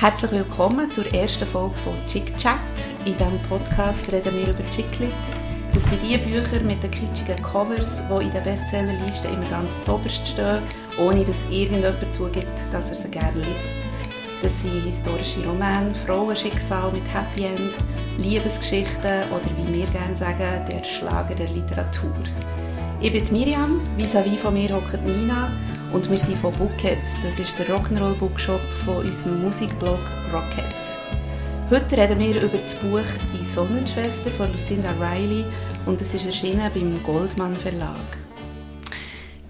[0.00, 2.54] Herzlich willkommen zur ersten Folge von Chick Chat.
[3.04, 5.12] In diesem Podcast reden wir über Chicklit.
[5.74, 10.26] Das sind die Bücher mit den kitschigen Covers, die in den Bestsellerlisten immer ganz zuoberst
[10.26, 10.62] stehen,
[10.98, 14.40] ohne dass irgendjemand zugibt, dass er sie gerne liest.
[14.40, 17.74] Das sind historische Romane, Frauenschicksal mit Happy End,
[18.16, 22.14] Liebesgeschichten oder wie wir gerne sagen, der Schlager der Literatur.
[23.02, 25.52] Ich bin Miriam, vis-à-vis von mir hockt Nina
[25.92, 26.98] und wir sind von Bookhead.
[27.22, 29.98] Das ist der Rock'n'Roll Bookshop von unserem Musikblog
[30.32, 30.74] Rocket.
[31.70, 33.00] Heute reden wir über das Buch
[33.32, 35.44] Die Sonnenschwester von Lucinda Riley
[35.86, 37.94] und es ist erschienen beim Goldman Verlag.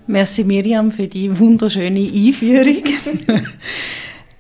[0.06, 2.84] Merci Miriam für die wunderschöne Einführung.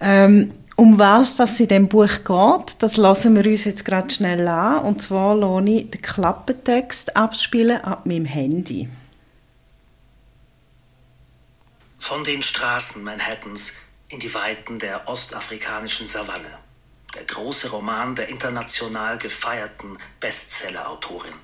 [0.00, 4.48] ähm, um was das in dem Buch geht, das lassen wir uns jetzt gerade schnell
[4.48, 4.84] an.
[4.84, 8.88] Und zwar lasse ich den Klappentext abspielen ab meinem Handy.
[12.10, 13.74] Von den Straßen Manhattans
[14.08, 16.58] in die Weiten der ostafrikanischen Savanne.
[17.14, 21.38] Der große Roman der international gefeierten Bestseller-Autorin.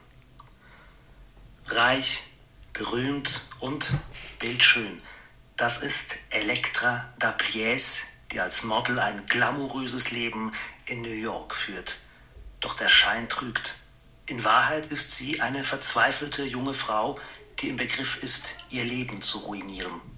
[1.68, 2.24] Reich,
[2.72, 3.92] berühmt und
[4.40, 5.00] bildschön.
[5.54, 10.50] Das ist Elektra Daplies, die als Model ein glamouröses Leben
[10.86, 12.00] in New York führt.
[12.58, 13.76] Doch der Schein trügt.
[14.26, 17.20] In Wahrheit ist sie eine verzweifelte junge Frau,
[17.60, 20.15] die im Begriff ist, ihr Leben zu ruinieren.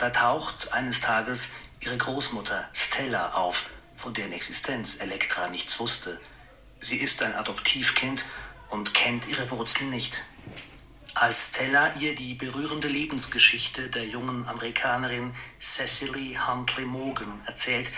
[0.00, 3.64] Da taucht eines Tages ihre Großmutter Stella auf,
[3.96, 6.18] von deren Existenz Elektra nichts wusste.
[6.78, 8.24] Sie ist ein Adoptivkind
[8.70, 10.24] und kennt ihre Wurzeln nicht.
[11.12, 17.92] Als Stella ihr die berührende Lebensgeschichte der jungen Amerikanerin Cecily Huntley Morgan erzählt,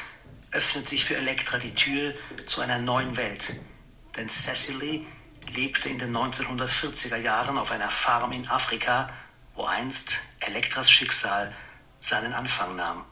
[0.50, 2.14] öffnet sich für Elektra die Tür
[2.45, 3.61] zu einer neuen Welt.
[4.17, 5.06] Denn Cecily
[5.55, 9.08] lebte in den 1940er Jahren auf einer Farm in Afrika,
[9.55, 11.55] wo einst Elektras Schicksal
[12.05, 13.05] seinen Anfang nahm.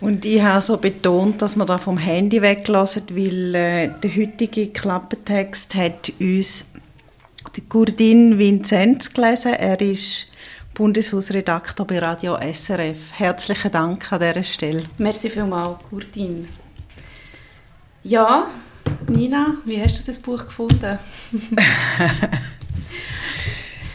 [0.00, 4.70] Und ich habe so betont, dass wir da vom Handy weglassen, weil äh, der heutige
[4.70, 6.66] Klappentext hat uns
[7.54, 9.54] die Kurdin Vinzenz gelesen.
[9.54, 10.26] Er ist
[10.74, 13.12] Bundeshausredakteur bei Radio SRF.
[13.12, 14.82] Herzlichen Dank an dieser Stelle.
[14.98, 16.48] Merci vielmals, Kurdin.
[18.02, 18.48] Ja,
[19.06, 20.98] Nina, wie hast du das Buch gefunden?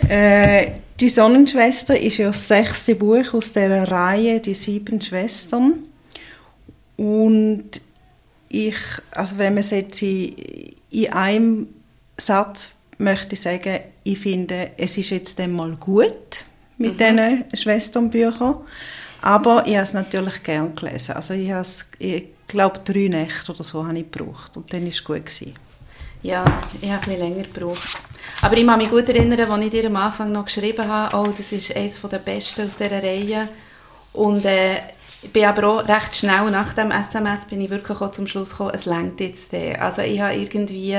[0.09, 5.83] äh, die Sonnenschwester ist ja das sechste Buch aus der Reihe Die sieben Schwestern.
[6.95, 7.81] Und
[8.49, 8.77] ich,
[9.11, 10.35] also wenn man es jetzt in,
[10.89, 11.67] in einem
[12.17, 16.45] Satz möchte ich sagen, ich finde, es ist jetzt einmal gut
[16.77, 16.97] mit mhm.
[16.97, 18.55] diesen Schwesternbüchern,
[19.21, 21.15] aber ich habe es natürlich gern gelesen.
[21.15, 24.83] Also ich, habe es, ich glaube, drei Nächte oder so habe ich gebraucht und dann
[24.83, 25.25] war es gut.
[25.25, 25.53] Gewesen.
[26.23, 26.43] Ja,
[26.81, 27.97] ich habe ein länger gebraucht.
[28.41, 31.33] Aber ich kann mich gut erinnern, als ich dir am Anfang noch geschrieben habe, oh,
[31.35, 33.47] das ist eines der besten aus dieser Reihe.
[34.13, 34.77] Und äh,
[35.21, 38.51] ich bin aber auch recht schnell nach dem SMS bin ich wirklich auch zum Schluss
[38.51, 39.53] gekommen, es längt jetzt.
[39.53, 40.97] Also ich habe irgendwie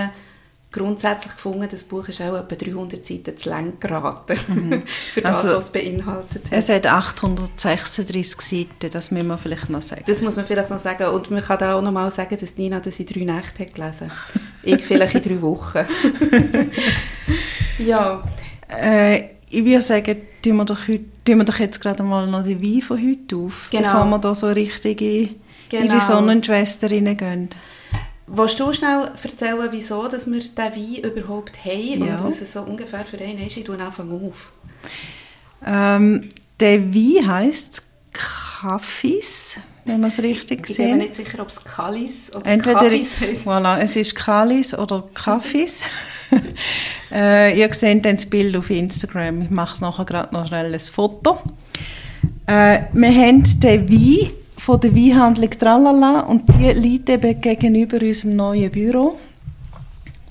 [0.70, 4.82] grundsätzlich gefunden, das Buch ist auch etwa 300 Seiten zu lang geraten, mhm.
[5.12, 6.52] für das, also, was es beinhaltet hat.
[6.52, 10.04] Es hat 836 Seiten, das müssen wir vielleicht noch sagen.
[10.06, 11.06] Das muss man vielleicht noch sagen.
[11.08, 13.74] Und man kann da auch noch mal sagen, dass Nina das in drei Nächten hat
[13.74, 14.10] gelesen
[14.62, 15.86] Ich vielleicht in drei Wochen.
[17.78, 18.22] ja.
[18.68, 22.44] Äh, ich würde sagen, tun wir, doch heute, tun wir doch jetzt gerade mal noch
[22.44, 23.92] die Wein von heute auf, genau.
[23.92, 25.36] bevor wir da so richtig in,
[25.70, 25.82] genau.
[25.82, 26.00] in die genau.
[26.00, 27.48] Sonnenschwester reingehen.
[28.30, 32.16] Willst du schnell erzählen, wieso dass wir diesen Wein überhaupt haben ja.
[32.16, 33.56] und was es so ungefähr für einen ist?
[33.56, 34.52] Ich tue einfach auf.
[35.66, 36.28] Ähm,
[36.60, 40.78] der Wein heisst Kaffis, wenn man es richtig sieht.
[40.78, 43.46] Ich bin mir nicht sicher, ob es Kalis oder Entweder, Kaffis heisst.
[43.46, 45.84] Voilà, es ist Kalis oder Kaffis.
[47.12, 49.42] äh, ihr seht dann das Bild auf Instagram.
[49.42, 51.38] Ich mache nachher gerade noch schnell ein Foto.
[52.46, 54.30] Äh, wir haben den Wein
[54.68, 59.18] von der Weinhandlung Tralala und die liegt eben gegenüber unserem neuen Büro.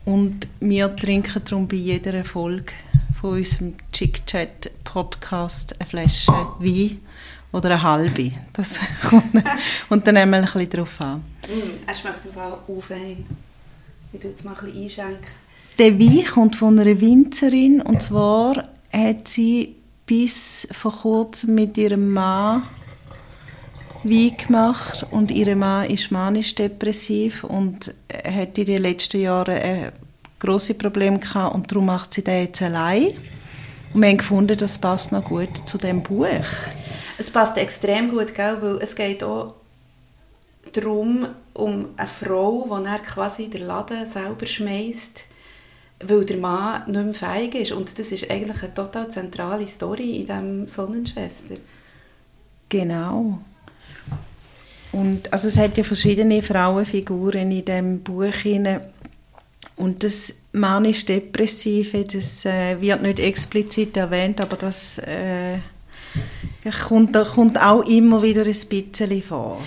[0.06, 2.72] Und wir trinken darum bei jeder Folge
[3.20, 7.00] von unserem Chick-Chat Podcast eine Flasche Wein
[7.52, 8.32] oder eine halbe.
[8.54, 8.80] Das
[9.10, 9.44] kommt,
[9.90, 11.24] und dann nehmen wir ein bisschen drauf an.
[11.48, 13.26] Mm, er schmeckt im Fall aufhängen.
[14.14, 15.32] Ich tue jetzt mal ein bisschen einschenken.
[15.80, 22.12] Der Wein kommt von einer Winzerin und zwar hat sie bis vor kurzem mit ihrem
[22.14, 22.62] Mann
[24.04, 27.94] Wein gemacht und ihr Mann ist manisch-depressiv und
[28.26, 29.92] hat in den letzten Jahren ein
[30.40, 33.08] grosses Problem gehabt und darum macht sie das jetzt allein.
[33.94, 36.28] Und wir haben gefunden, das passt noch gut zu dem Buch.
[37.18, 38.58] Es passt extrem gut, gell?
[38.62, 39.56] weil es geht auch
[40.74, 45.26] darum, um eine Frau, die er quasi den Laden selber schmeißt,
[46.06, 47.72] weil der Mann nicht mehr fähig ist.
[47.72, 51.56] Und das ist eigentlich eine total zentrale Story in diesem Sonnenschwester.
[52.70, 53.40] Genau.
[54.98, 58.82] Und, also es hat ja verschiedene Frauenfiguren in dem Buch hinein.
[59.76, 65.60] Und das manisch-depressive, das äh, wird nicht explizit erwähnt, aber das äh,
[66.88, 69.62] kommt, kommt auch immer wieder ein bisschen vor.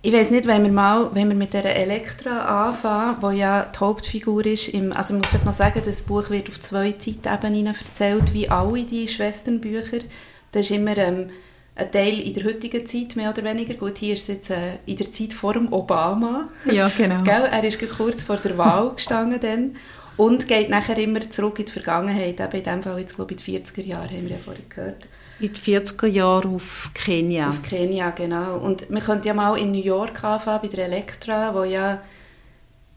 [0.00, 3.78] Ich weiß nicht, wenn wir mal, wenn wir mit der Elektra anfangen, wo ja die
[3.78, 7.66] Hauptfigur ist, im, also ich muss vielleicht noch sagen, das Buch wird auf zwei Zeitebenen
[7.66, 9.98] erzählt, wie alle die Schwesternbücher.
[10.50, 11.28] Das ist immer ähm,
[11.74, 13.74] ein Teil in der heutigen Zeit, mehr oder weniger.
[13.74, 16.48] Gut, hier ist es jetzt äh, in der Zeit vor dem Obama.
[16.70, 17.22] Ja, genau.
[17.22, 17.48] Gell?
[17.50, 19.76] Er ist kurz vor der Wahl gestanden dann
[20.16, 22.40] und geht nachher immer zurück in die Vergangenheit.
[22.40, 24.68] Eben in dem Fall jetzt, glaube ich, in die 40er Jahre, haben wir ja vorhin
[24.68, 25.06] gehört.
[25.40, 27.48] In den 40er Jahren auf Kenia.
[27.48, 28.58] Auf Kenia, genau.
[28.58, 32.02] Und wir könnten ja mal in New York anfangen, bei der Elektra, wo ja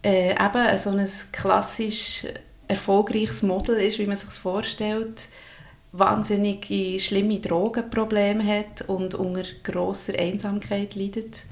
[0.04, 2.26] äh, eben so ein klassisch
[2.68, 5.28] erfolgreiches Model ist, wie man sich vorstellt,
[5.98, 6.68] wahnsinnig
[7.04, 11.44] schlimme Drogenprobleme hat und unter grosser Einsamkeit leidet.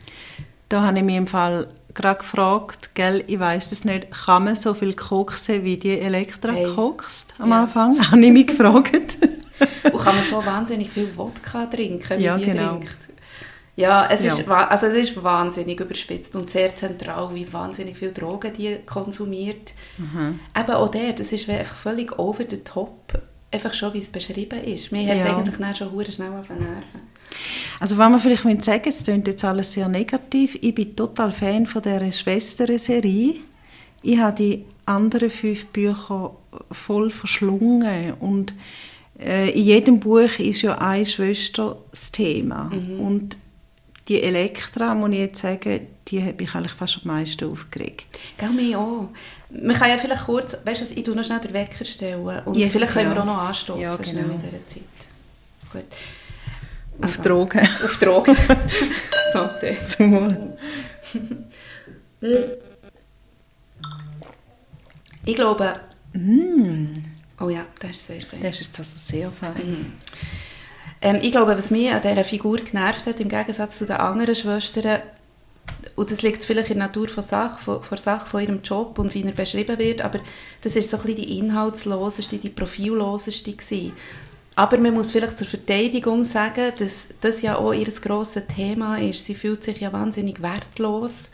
[0.69, 4.56] Da habe ich mich im Fall gerade gefragt, gell, ich weiß es nicht, kann man
[4.56, 6.66] so viel koksen, wie die Elektra hey.
[6.66, 7.63] kokst am ja.
[7.63, 8.00] Anfang?
[8.12, 9.18] Habe ich mich gefragt.
[9.84, 12.78] Und kann man so wahnsinnig viel Wodka trinken, wie ja, die genau.
[12.78, 12.98] trinkt?
[13.75, 14.34] Ja, es, ja.
[14.34, 19.74] Ist, also es ist wahnsinnig überspitzt und sehr zentral, wie wahnsinnig viel Drogen die konsumiert.
[19.98, 20.40] Mhm.
[20.57, 23.19] Eben auch der, das ist einfach völlig over the top,
[23.54, 24.92] einfach schon, wie es beschrieben ist.
[24.92, 25.38] Mir hat es ja.
[25.38, 27.14] eigentlich schon hure schnell auf den Nerven.
[27.80, 31.66] Also wenn man vielleicht sagen es klingt jetzt alles sehr negativ, ich bin total Fan
[31.66, 33.36] von dieser Schwestern-Serie.
[34.02, 36.36] Ich habe die anderen fünf Bücher
[36.72, 38.54] voll verschlungen und
[39.20, 42.66] äh, in jedem Buch ist ja eine Schwester das Thema.
[42.66, 43.00] Mhm.
[43.00, 43.38] Und
[44.08, 48.20] die Elektra, muss ich jetzt sagen, die hat mich eigentlich fast am meisten aufgeregt.
[48.38, 49.10] Gell, mich auch.
[49.50, 52.58] Man kann ja vielleicht kurz, weißt du ich tue noch schnell den Wecker stellen und
[52.58, 53.16] yes, vielleicht können ja.
[53.16, 54.34] wir auch noch anstoßen ja, genau.
[54.34, 54.84] in dieser Zeit.
[55.72, 55.86] Gut.
[57.02, 57.60] Also, auf Drogen.
[57.60, 58.38] Auf Drogen.
[59.34, 59.50] so,
[65.26, 65.74] Ich glaube...
[66.14, 67.04] Mm.
[67.40, 68.42] Oh ja, das ist sehr fein.
[68.42, 69.54] Das ist also sehr fein.
[69.56, 69.94] Mhm.
[71.04, 74.34] Ähm, ich glaube, was mich an dieser Figur genervt hat, im Gegensatz zu den anderen
[74.34, 75.02] Schwestern,
[75.96, 78.98] und das liegt vielleicht in der Natur von Sache, von, von Sache, von ihrem Job
[78.98, 80.20] und wie er beschrieben wird, aber
[80.62, 83.92] das ist so ein bisschen die inhaltsloseste, die profilloseste gewesen.
[84.56, 89.26] Aber man muss vielleicht zur Verteidigung sagen, dass das ja auch ihr grosses Thema ist.
[89.26, 91.30] Sie fühlt sich ja wahnsinnig wertlos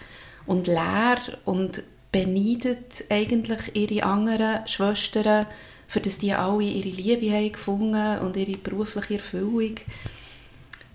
[0.46, 5.46] und leer und beneidet eigentlich ihre anderen Schwestern,
[5.90, 9.76] für das die alle ihre Liebe haben gefunden und ihre berufliche Erfüllung.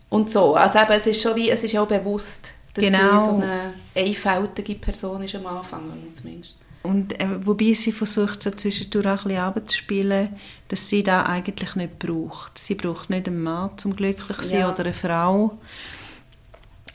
[0.09, 0.55] Und so.
[0.55, 2.99] Also eben, es ist schon wie, es ist ja auch bewusst, dass genau.
[2.99, 5.83] sie so eine einfältige Person ist am Anfang,
[6.15, 6.55] zumindest.
[6.85, 10.29] Und äh, wobei sie versucht, so zwischendurch auch ein bisschen abzuspielen,
[10.69, 12.57] dass sie da eigentlich nicht braucht.
[12.57, 14.71] Sie braucht nicht einen Mann zum glücklich sein ja.
[14.71, 15.59] oder eine Frau.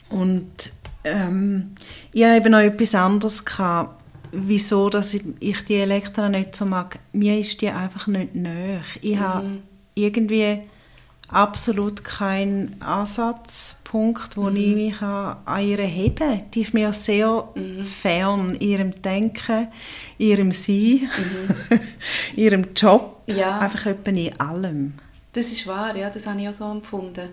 [0.08, 0.72] Und
[1.04, 1.74] ähm,
[2.12, 3.99] ich habe eben noch etwas anderes gehabt
[4.32, 6.98] wieso dass ich, die Elektra nicht so mag.
[7.12, 8.82] Mir ist die einfach nicht näher.
[9.02, 9.20] Ich mhm.
[9.20, 9.58] habe
[9.94, 10.60] irgendwie
[11.28, 14.56] absolut keinen Ansatzpunkt, wo mhm.
[14.56, 16.42] ich mich an, an ihr hebe.
[16.54, 17.84] Die ist mir sehr mhm.
[17.84, 19.68] fern, ihrem Denken,
[20.18, 21.80] ihrem Sein, mhm.
[22.36, 23.58] ihrem Job, ja.
[23.58, 24.94] einfach in allem.
[25.32, 27.28] Das ist wahr, ja, das habe ich auch so empfunden.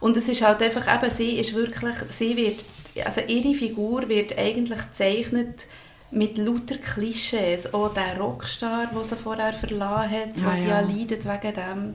[0.00, 2.64] Und es ist halt einfach, eben, sie ist wirklich, sie wird,
[3.04, 5.66] also ihre Figur wird eigentlich gezeichnet
[6.10, 7.72] mit lauter Klischees.
[7.72, 10.68] Auch der Rockstar, den sie vorher verlassen hat, ah, was ja.
[10.68, 11.94] ja leidet wegen dem,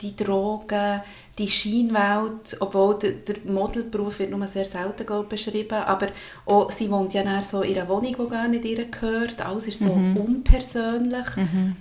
[0.00, 1.00] die Drogen,
[1.38, 6.08] die Scheinwelt, obwohl der, der Modelberuf wird nur sehr selten beschrieben, aber
[6.46, 9.80] auch, sie wohnt ja so in einer Wohnung, die gar nicht ihr gehört, alles ist
[9.80, 10.16] so mhm.
[10.16, 11.76] unpersönlich mhm.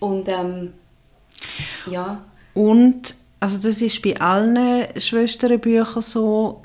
[0.00, 0.72] und ähm,
[1.90, 2.22] ja.
[2.54, 6.62] Und, also das ist bei allen Schwesternbüchern so,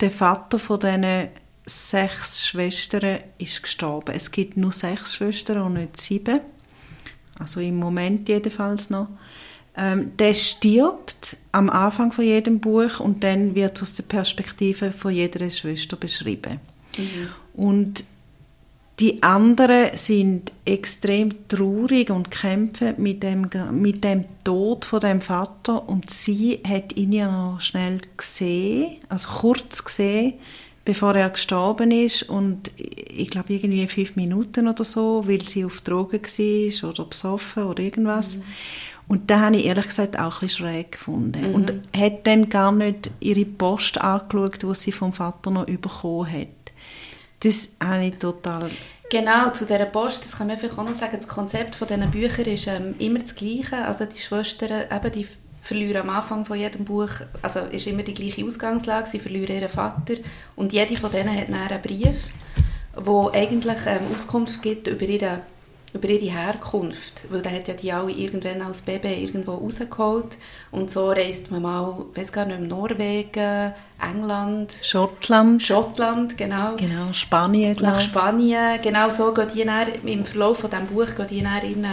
[0.00, 1.28] der Vater von diesen
[1.66, 4.14] sechs Schwestern ist gestorben.
[4.14, 6.40] Es gibt nur sechs Schwestern und nicht sieben.
[7.38, 9.08] Also im Moment jedenfalls noch.
[9.76, 15.12] Ähm, der stirbt am Anfang von jedem Buch und dann wird aus der Perspektive von
[15.12, 16.60] jeder Schwester beschrieben.
[16.98, 17.28] Mhm.
[17.54, 18.04] Und
[19.00, 25.88] die anderen sind extrem traurig und kämpfen mit dem, mit dem Tod von dem Vater
[25.88, 30.34] und sie hat ihn ja noch schnell gesehen, also kurz gesehen,
[30.84, 35.80] bevor er gestorben ist und ich glaube irgendwie fünf Minuten oder so, weil sie auf
[35.80, 38.38] Drogen war oder besoffen oder irgendwas.
[38.38, 38.42] Mhm.
[39.08, 41.48] Und da habe ich ehrlich gesagt auch ein bisschen schräg gefunden.
[41.48, 41.54] Mhm.
[41.54, 46.48] Und hat dann gar nicht ihre Post angeschaut, die sie vom Vater noch bekommen hat.
[47.40, 48.70] Das habe ich total...
[49.10, 52.10] Genau, zu dieser Post, das kann man vielleicht auch noch sagen, das Konzept von diesen
[52.10, 53.84] Büchern ist ähm, immer das Gleiche.
[53.84, 55.26] Also die Schwestern, eben die
[55.62, 57.08] verlieren am Anfang von jedem Buch,
[57.40, 60.14] also ist immer die gleiche Ausgangslage, sie verlieren ihren Vater
[60.56, 62.28] und jede von denen hat dann einen Brief,
[62.96, 65.38] wo eigentlich ähm, Auskunft gibt über ihre,
[65.94, 70.36] über ihre Herkunft, weil der hat ja die alle irgendwann als Baby irgendwo rausgeholt
[70.72, 75.62] und so reist man mal, weiß gar nicht, Norwegen, England, Schottland.
[75.62, 76.74] Schottland, genau.
[76.76, 78.00] Genau, Spanien, nach.
[78.00, 78.82] Spanien.
[78.82, 81.86] Genau so geht die dann, im Verlauf von diesem Buch geht die dann ihren,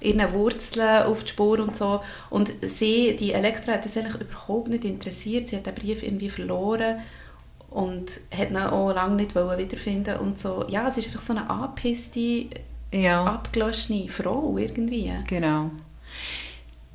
[0.00, 2.00] ihren Wurzeln auf die Spur und so.
[2.30, 5.48] Und sie, die Elektra, hat das eigentlich überhaupt nicht interessiert.
[5.48, 7.00] Sie hat den Brief irgendwie verloren
[7.70, 10.64] und hat ihn auch lange nicht wiederfinden und so.
[10.68, 12.46] Ja, es ist einfach so eine angepisste,
[12.92, 13.24] Ja.
[13.24, 15.12] abgelöschte Frau irgendwie.
[15.26, 15.70] Genau.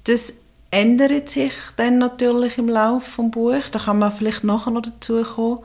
[0.06, 0.34] Das
[0.72, 3.72] ändert sich dann natürlich im Laufe des Buches.
[3.72, 5.60] Da kann man vielleicht nachher noch dazu kommen.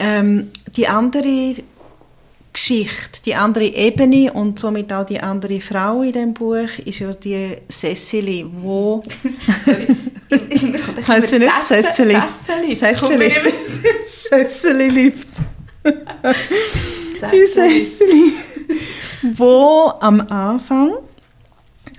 [0.00, 1.54] Ähm, die andere
[2.52, 7.12] Geschichte, die andere Ebene und somit auch die andere Frau in dem Buch ist ja
[7.12, 9.02] die Cecily, wo
[11.06, 12.16] Heißt sie nicht Cecily?
[12.74, 13.32] Cecily.
[14.04, 14.88] Cecily.
[14.88, 15.28] Liebt
[17.32, 18.32] die Cecily.
[19.36, 20.92] Wo am Anfang,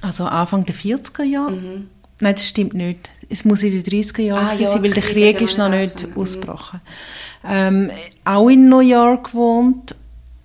[0.01, 1.83] also Anfang der 40er Jahre,
[2.19, 4.47] nein, das stimmt nicht, es muss in den 30er Jahren Mhm.
[4.47, 6.07] Ah, gewesen ja, sein, weil der Krieg Krieg ist noch nicht.
[6.07, 6.21] Mhm.
[6.21, 6.81] ausgebrochen.
[7.47, 7.89] Ähm,
[8.25, 9.95] auch in New York wohnt,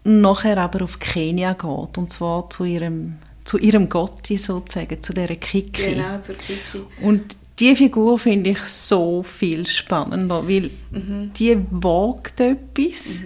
[0.07, 5.37] nachher aber auf Kenia geht, und zwar zu ihrem, zu ihrem Gotti sozusagen, zu dieser
[5.37, 5.95] Kiki.
[5.95, 6.83] Genau, zur Kiki.
[7.03, 11.33] Und die Figur finde ich so viel spannender, weil Mhm.
[11.37, 13.21] die wagt etwas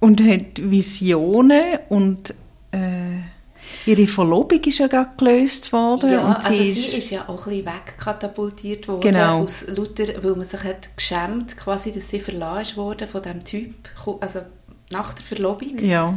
[0.00, 2.34] und hat Visionen und
[2.72, 3.20] äh,
[3.84, 6.12] ihre Verlobung ist ja gerade gelöst worden.
[6.12, 9.42] Ja, und also sie sie ist, ist ja auch ein bisschen wegkatapultiert worden, Genau.
[9.42, 13.74] aus Luther, weil man sich hat geschämt, quasi, dass sie verlassen wurde von diesem Typ,
[14.20, 14.40] also
[14.92, 15.78] nach der Verlobung.
[15.78, 16.14] ja,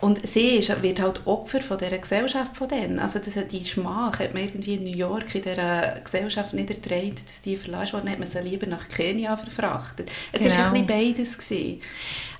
[0.00, 2.98] Und sie ist, wird halt Opfer von dieser Gesellschaft von denen.
[2.98, 6.70] Also das, hat- die Schmach hat man irgendwie in New York in dieser Gesellschaft nicht
[6.70, 10.10] ertragen, dass die verlassen wurden, hat man sie lieber nach Kenia verfrachtet.
[10.32, 10.62] Es war Genau.
[10.66, 11.38] ein bisschen beides.
[11.38, 11.80] Gewesen.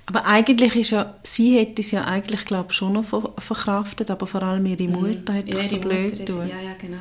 [0.05, 4.27] aber eigentlich ist ja, sie hätte es ja eigentlich, glaube schon noch ver verkraftet, aber
[4.27, 6.49] vor allem ihre Mutter hat Ja, doch so blöd getan.
[6.49, 6.97] Ja, ja, genau.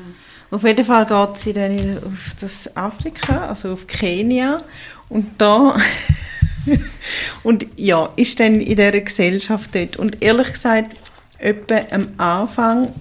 [0.52, 4.62] Auf jeden Fall geht sie dann auf das Afrika, also auf Kenia
[5.08, 5.74] und da
[7.42, 9.96] und ja, ist dann in dieser Gesellschaft dort.
[9.96, 10.96] Und ehrlich gesagt,
[11.38, 12.92] etwa am Anfang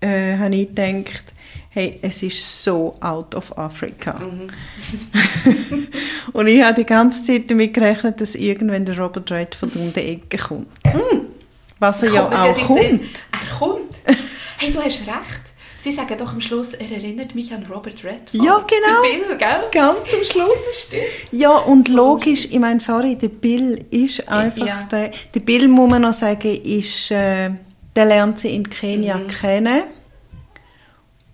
[0.00, 1.24] äh, habe ich gedacht,
[1.70, 4.20] hey, es ist so out of Africa.
[6.32, 10.00] und ich habe die ganze Zeit damit gerechnet, dass irgendwann der Robert Redford um die
[10.00, 10.66] Ecke kommt.
[11.78, 13.26] Was er ja Kommt mir auch kommt.
[13.32, 13.94] Er kommt.
[14.58, 15.51] Hey, du hast recht.
[15.82, 18.34] Sie sagen doch am Schluss, er erinnert mich an Robert Redford.
[18.34, 19.02] Ja, genau.
[19.02, 19.62] Der Bill, gell?
[19.72, 20.90] Ganz am Schluss.
[21.32, 24.82] Ja, und logisch, ich meine, sorry, der Bill ist einfach Ja.
[24.90, 27.50] der, der Bill, muss man noch sagen, ist, äh,
[27.96, 29.26] der lernt sie in Kenia Mhm.
[29.28, 29.82] kennen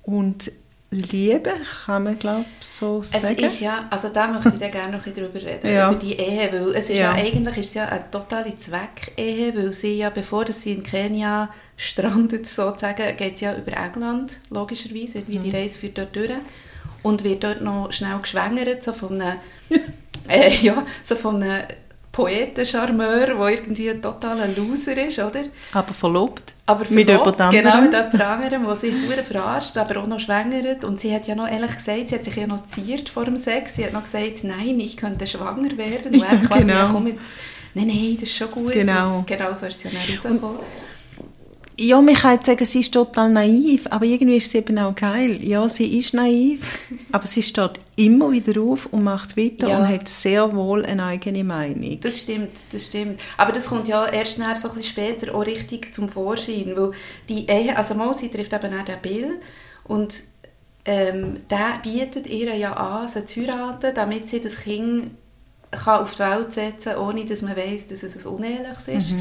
[0.04, 0.50] und
[0.90, 1.52] Liebe,
[1.84, 3.36] kann man glaube ich so Es sagen.
[3.44, 5.90] ist ja, also da möchte ich gerne noch ein bisschen drüber reden, Ja.
[5.90, 7.14] über die Ehe, weil es ist ja.
[7.14, 7.22] Ja.
[7.22, 13.16] eigentlich ist ja eine totale Zweckehe, weil sie ja, bevor sie in Kenia strandet, sozusagen,
[13.18, 15.42] geht sie ja über England, logischerweise, irgendwie Mhm.
[15.44, 16.30] die Reise führt dort durch
[17.02, 19.38] und wird dort noch schnell geschwängert, so von einem,
[20.28, 21.64] äh, ja, so von einem
[22.12, 25.42] Poetencharmeur, der irgendwie ein totaler Loser ist, oder?
[25.72, 26.54] Aber verlobt.
[26.66, 27.84] Aber Mit verlobt, jemand Genau, anderem.
[27.84, 30.84] mit jemand anderem, der sie hure verarscht, aber auch noch schwängert.
[30.84, 33.36] Und sie hat ja noch, ehrlich gesagt, sie hat sich ja noch ziert vor dem
[33.38, 33.76] Sex.
[33.76, 36.14] Sie hat noch gesagt, nein, ich könnte schwanger werden.
[36.14, 36.74] Und er Ja, quasi, genau.
[36.74, 37.32] ja, komm jetzt,
[37.74, 38.72] nein, nein, das ist schon gut.
[38.72, 39.18] Genau.
[39.18, 40.58] Und genau so ist sie ja dann rausgekommen.
[41.80, 44.94] Ja, man kann jetzt sagen, sie ist total naiv, aber irgendwie ist sie eben auch
[44.96, 45.38] geil.
[45.44, 46.78] Ja, sie ist naiv,
[47.12, 49.78] aber sie steht immer wieder auf und macht weiter Ja.
[49.78, 51.98] und hat sehr wohl eine eigene Meinung.
[52.00, 53.20] Das stimmt, das stimmt.
[53.36, 56.90] Aber das kommt ja erst nachher so ein bisschen später auch richtig zum Vorschein, weil
[57.28, 59.38] die Ehe, also mal, sie trifft eben auch den Bill
[59.84, 60.22] und
[60.84, 65.10] ähm, der bietet ihr ja an, sie zu heiraten, damit sie das Kind
[65.70, 69.14] kann auf die Welt setzen kann, ohne dass man weiß, dass es ein Uneheliches ist.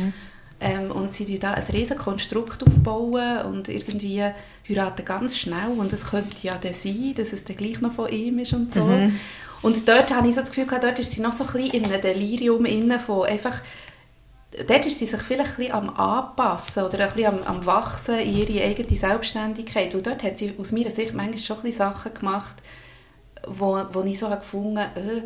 [0.59, 4.23] Ähm, und sie tun da ein riesiges Konstrukt aufbauen und irgendwie
[4.67, 8.09] heiraten ganz schnell und es könnte ja dann sein, dass es dann gleich noch von
[8.09, 8.89] ihm ist und so.
[9.61, 11.71] Und dort habe ich so das Gefühl, gehabt, dort ist sie noch so ein bisschen
[11.71, 13.61] in einem Delirium inne von einfach
[14.65, 18.19] dort ist sie sich vielleicht ein bisschen am Anpassen oder ein bisschen am, am Wachsen
[18.19, 19.93] in ihre eigene Selbstständigkeit.
[19.93, 22.55] Und dort hat sie aus meiner Sicht manchmal schon ein bisschen Sachen gemacht,
[23.45, 25.21] wo, wo ich so habe gefunden habe, äh,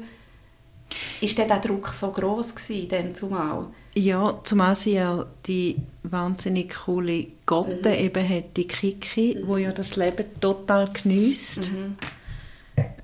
[1.26, 3.68] ist denn der Druck so gross gewesen, dann zumal?
[3.94, 7.96] Ja, zumal sie ja die wahnsinnig coole Gotte Mhm.
[7.96, 11.72] eben hat, die Kiki, wo ja das Leben total geniesst.
[11.72, 11.98] Mhm.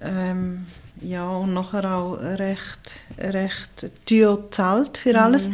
[0.01, 0.67] Ähm,
[1.01, 2.79] ja, und nachher auch recht,
[3.19, 5.49] recht teuer zahlt Mhm, für alles.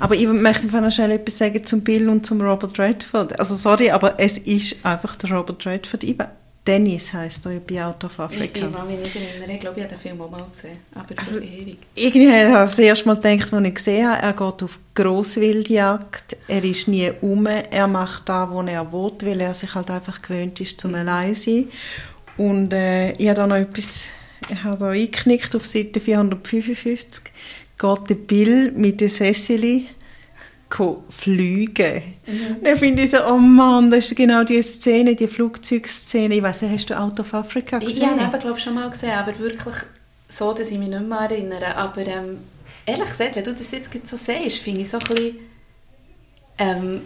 [0.00, 3.38] Aber ich möchte noch schnell etwas sagen zum Bill und zum Robert Redford.
[3.40, 6.04] Also sorry, aber es ist einfach der Robert Redford.
[6.04, 6.16] Ich,
[6.66, 8.60] Dennis heisst er bei Out of Ich, Africa.
[8.66, 9.50] ich kann mich nicht erinnern.
[9.50, 10.78] Ich glaube, ich habe den Film auch mal gesehen.
[10.94, 11.78] Aber Also, das ist ewig.
[11.94, 16.36] Irgendwie habe ich das erste Mal gedacht, als ich gesehen habe, er geht auf Grosswildjagd,
[16.48, 20.22] er ist nie um, er macht da, wo er will, weil er sich halt einfach
[20.22, 21.68] gewöhnt ist zum allein sein.
[22.36, 24.06] Und äh, ich habe da noch etwas,
[24.48, 27.24] ich habe da eingeknickt auf Seite 455,
[27.78, 29.86] geht der Bill mit der Cecily
[31.08, 32.02] fliegen.
[32.26, 36.34] Und dann finde ich so, oh Mann, das ist genau die Szene, die Flugzeugszene.
[36.34, 38.10] Ich weiss nicht, hast du Out of Africa Ich, gesehen?
[38.16, 39.74] ich habe ihn glaube schon mal gesehen, aber wirklich
[40.28, 41.76] so, dass ich mich nicht mehr erinnere.
[41.76, 42.38] Aber ähm,
[42.86, 45.36] ehrlich gesagt, wenn du das jetzt so siehst, finde ich so ein bisschen...
[46.58, 47.02] Ähm,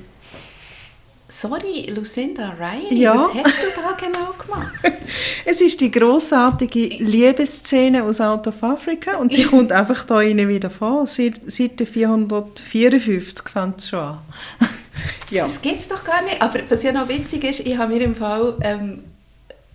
[1.28, 3.14] sorry, Lucinda Riley, Ja.
[3.14, 4.72] was hast du da genau gemacht?
[5.44, 10.46] Es ist die großartige Liebesszene aus Out of Africa und sie kommt einfach da rein
[10.48, 11.06] wieder vor.
[11.06, 14.18] Seit, Seite 454 fängt es schon an.
[15.30, 15.44] ja.
[15.44, 16.42] Das gibt es doch gar nicht.
[16.42, 19.04] Aber was ja noch witzig ist, ich habe mir im Fall, ähm,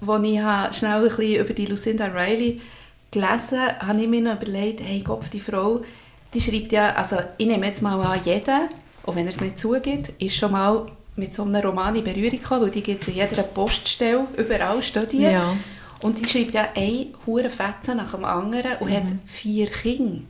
[0.05, 2.61] als ich schnell ein bisschen über die Lucinda Riley
[3.09, 5.81] gelesen habe, habe ich mir noch überlegt, hey Gott, die Frau,
[6.33, 8.69] die schreibt ja, also ich nehme jetzt mal an, jeder,
[9.05, 12.39] auch wenn er es nicht zugibt, ist schon mal mit so einem Roman in Berührung
[12.39, 15.21] gekommen, weil die gibt es in jeder Poststelle, überall stehen die.
[15.21, 15.55] Ja.
[16.01, 20.21] Und die schreibt ja ein hure Fetzen nach dem anderen und hat vier Kinder.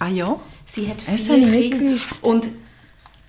[0.00, 0.40] Ah ja?
[0.66, 2.00] Sie hat Das vier nicht Kinder.
[2.22, 2.46] Und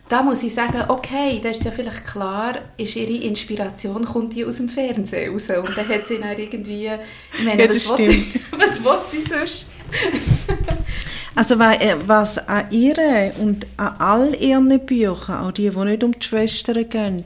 [0.10, 4.46] da muss ich sagen, okay, da ist ja vielleicht klar, ist ihre Inspiration kommt die
[4.46, 5.50] aus dem Fernsehen raus.
[5.50, 6.92] Und dann hat sie dann irgendwie...
[7.38, 8.26] Ich meine, Ja, das was, will,
[8.58, 9.68] was will sie sonst?
[11.36, 16.14] Also äh, was an ihr und an all ihren Büchern, auch die, die nicht um
[16.14, 17.26] die Schwestern gehen,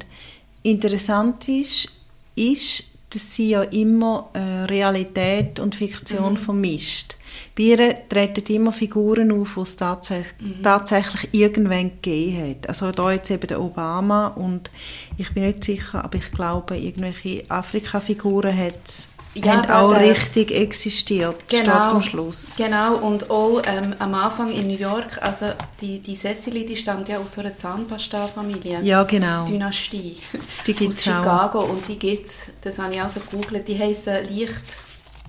[0.63, 1.89] interessant ist,
[2.35, 7.17] ist, dass sie ja immer äh, Realität und Fiktion vermischt.
[7.55, 12.69] Bei ihr treten immer Figuren auf, die es tatsächlich, tatsächlich irgendwann gegeben hat.
[12.69, 14.71] Also da jetzt eben der Obama und
[15.17, 20.51] ich bin nicht sicher, aber ich glaube, irgendwelche Afrika-Figuren hat Ja, haben auch da- richtig
[20.51, 22.55] existiert, statt am Schluss.
[22.57, 25.45] Genau, und auch ähm, am Anfang in New York, also
[25.79, 28.81] die, die Cecily, die stammt ja aus so einer Zahnpasta-Familie.
[28.81, 29.45] Ja, genau.
[29.45, 30.17] Dynastie.
[30.65, 31.17] Die gibt's Aus auch.
[31.19, 34.63] Chicago und die gibt es, das habe ich auch so gegoogelt, die heißen leicht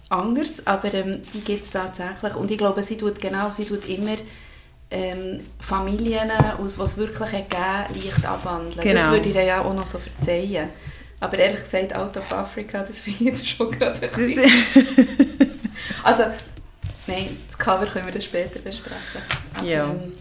[0.08, 2.34] anders, aber ähm, die gibt es tatsächlich.
[2.36, 4.16] Und ich glaube, sie tut genau, sie tut immer
[4.90, 8.74] ähm, Familien, aus was es wirklich gegeben leicht abwandeln.
[8.76, 9.10] Das Genau.
[9.10, 10.68] würde ich ihr ja auch noch so verzeihen.
[11.20, 14.50] Aber ehrlich gesagt, Out of Africa, das finde ich jetzt schon gerade ein bisschen...
[16.02, 16.24] Also,
[17.06, 18.96] nein, das Cover können wir dann später besprechen.
[19.54, 19.84] Aber, Ja.
[19.84, 20.12] ähm,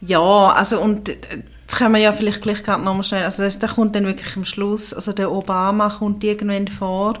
[0.00, 1.08] ja, also und
[1.66, 4.36] das können wir ja vielleicht gleich gerade nochmal schnell, also das, da kommt dann wirklich
[4.36, 7.14] am Schluss, also der Obama kommt irgendwann vor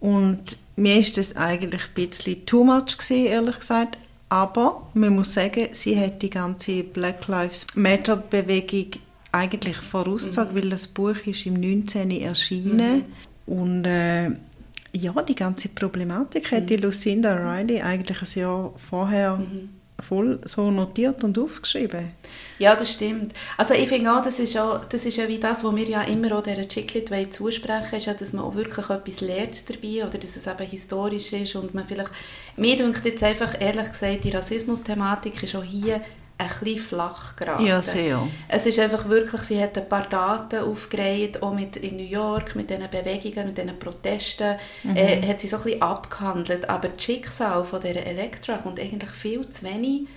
[0.00, 0.42] und
[0.76, 3.96] mir ist das eigentlich ein bisschen too much gewesen, ehrlich gesagt,
[4.28, 9.00] aber man muss sagen, sie hat die ganze Black Lives Matter Bewegung
[9.32, 12.10] eigentlich vorausgesagt, weil das Buch ist im 19.
[12.10, 13.04] erschienen
[13.46, 14.30] und äh,
[14.92, 19.38] ja, die ganze Problematik hat die Lucinda Riley eigentlich ein Jahr vorher
[20.00, 22.12] voll so notiert und aufgeschrieben.
[22.58, 23.32] Ja, das stimmt.
[23.56, 26.02] Also ich finde auch, das ist, auch, das ist ja wie das, was wir ja
[26.02, 30.18] immer auch dieser Chicklit zusprechen ist ja, dass man auch wirklich etwas lernt dabei oder
[30.18, 32.10] dass es eben historisch ist und man vielleicht,
[32.56, 36.00] mir denkt jetzt einfach, ehrlich gesagt, die Rassismus-Thematik ist auch hier
[36.40, 37.66] ein bisschen flach geraten.
[37.66, 38.26] Ja, sehr.
[38.48, 42.56] Es ist einfach wirklich, sie hat ein paar Daten aufgereiht, auch mit in New York,
[42.56, 44.56] mit diesen Bewegungen, mit diesen Protesten,
[44.94, 46.68] äh, hat sie so ein bisschen abgehandelt.
[46.68, 50.08] Aber das Schicksal von dieser Elektra kommt eigentlich viel zu wenig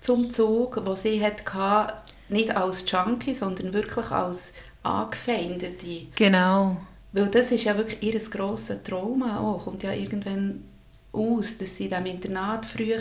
[0.00, 1.94] zum Zug, wo sie hatte,
[2.28, 6.08] nicht als Junkie, sondern wirklich als Angefeindete.
[6.16, 6.76] Genau.
[7.12, 10.64] Weil das ist ja wirklich ihr grosses Trauma auch, kommt ja irgendwann
[11.12, 12.98] aus, dass sie in diesem Internat früher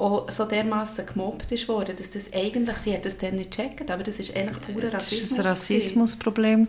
[0.00, 3.90] auch so dermaßen gemobbt ist worden, dass das eigentlich, sie hat das dann nicht gecheckt,
[3.90, 5.30] aber das ist eigentlich purer Das Rassismus.
[5.38, 6.68] war ein Rassismusproblem.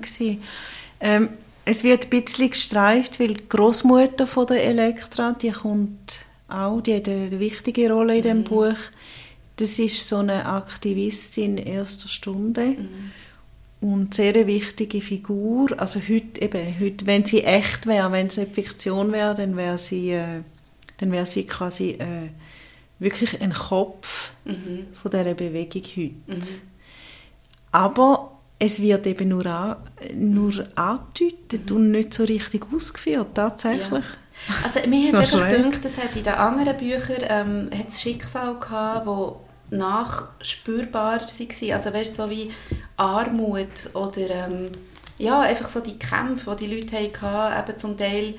[1.00, 1.30] Ähm,
[1.66, 6.96] es wird ein bisschen gestreift, weil die Großmutter von der Elektra, die kommt auch, die
[6.96, 8.76] hat eine wichtige Rolle in dem Buch.
[9.56, 12.76] Das ist so eine Aktivistin erster Stunde
[13.80, 15.70] und sehr eine wichtige Figur.
[15.78, 19.78] Also heute eben, heute, wenn sie echt wäre, wenn es nicht Fiktion wäre, dann wäre
[19.78, 20.42] sie, äh,
[20.98, 22.30] dann wäre sie quasi äh,
[23.02, 26.48] wirklich ein Kopf von dieser Bewegung heute.
[27.72, 29.78] Aber es wird eben nur, an,
[30.14, 33.90] nur angedeutet und nicht so richtig ausgeführt, tatsächlich.
[33.90, 34.54] Ja.
[34.64, 35.64] Also mir hat schräg.
[35.64, 41.72] gedacht, es hat in den anderen Büchern ähm, hat es Schicksal gehabt, wo nachspürbarer waren.
[41.72, 42.52] Also weißt, so wie
[42.98, 44.70] Armut oder ähm,
[45.18, 48.36] ja, einfach so die Kämpfe, die die Leute hatten, eben zum Teil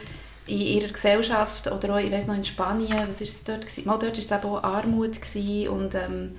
[0.53, 3.87] in ihrer Gesellschaft oder auch, ich weiß noch, in Spanien, was ist es dort gewesen?
[3.87, 6.37] Mal dort war es eben auch Armut gewesen und ähm,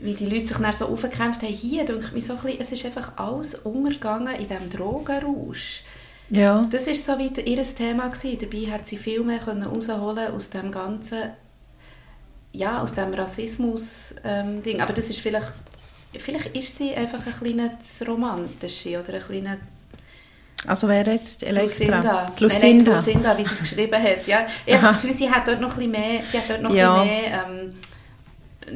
[0.00, 1.52] wie die Leute sich dann so aufgekämpft haben.
[1.52, 5.82] Hier denke ich mir so ein bisschen, es ist einfach alles untergegangen in diesem Drogenrausch.
[6.30, 6.66] Ja.
[6.70, 8.08] Das war so wie ihr Thema.
[8.08, 8.38] Gewesen.
[8.40, 11.30] Dabei hat sie viel mehr können rausholen aus dem ganzen,
[12.52, 14.80] ja, aus dem Rassismus-Ding.
[14.80, 15.52] Aber das ist vielleicht,
[16.16, 19.58] vielleicht ist sie einfach ein kleines romantische oder ein kleines
[20.66, 21.62] Also wer jetzt Elektra?
[21.96, 22.32] Lucinda.
[22.38, 22.92] Lucinda.
[22.92, 24.26] Nein, Lucinda, wie sie es geschrieben hat.
[24.26, 24.46] Ja.
[24.64, 26.72] Ich habe das Gefühl, sie hat dort noch ein bisschen mehr, sie hat dort noch
[26.74, 26.94] Ja.
[27.02, 27.72] ein bisschen mehr ähm,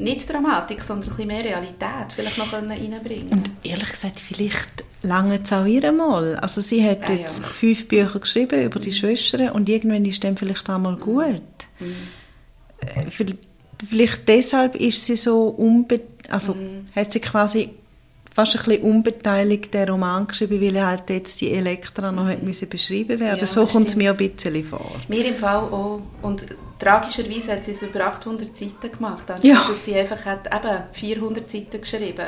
[0.04, 5.40] nicht Dramatik, sondern ein bisschen mehr Realität vielleicht noch reinbringen Und ehrlich gesagt, vielleicht lange
[5.40, 6.34] es auch ihr mal.
[6.36, 7.44] Also sie hat Ah, jetzt ja.
[7.46, 11.40] fünf Bücher geschrieben über die Schwestern und irgendwann ist dann vielleicht auch mal gut.
[12.80, 13.38] Äh, vil-
[13.88, 16.56] Vielleicht deshalb ist sie so unbe also
[16.96, 17.70] hat sie quasi
[18.36, 22.68] fast ein bisschen unbeteiligt den Roman geschrieben, weil halt jetzt die Elektra noch hat müssen
[22.68, 23.40] beschrieben werden.
[23.40, 24.92] Ja, so kommt es mir ein bisschen vor.
[25.08, 26.02] Mir im Fall auch.
[26.20, 26.44] Und
[26.78, 29.30] tragischerweise hat sie es über 800 Seiten gemacht.
[29.30, 29.64] anstatt Ja.
[29.66, 32.26] Dass sie einfach hat eben 400 Seiten geschrieben.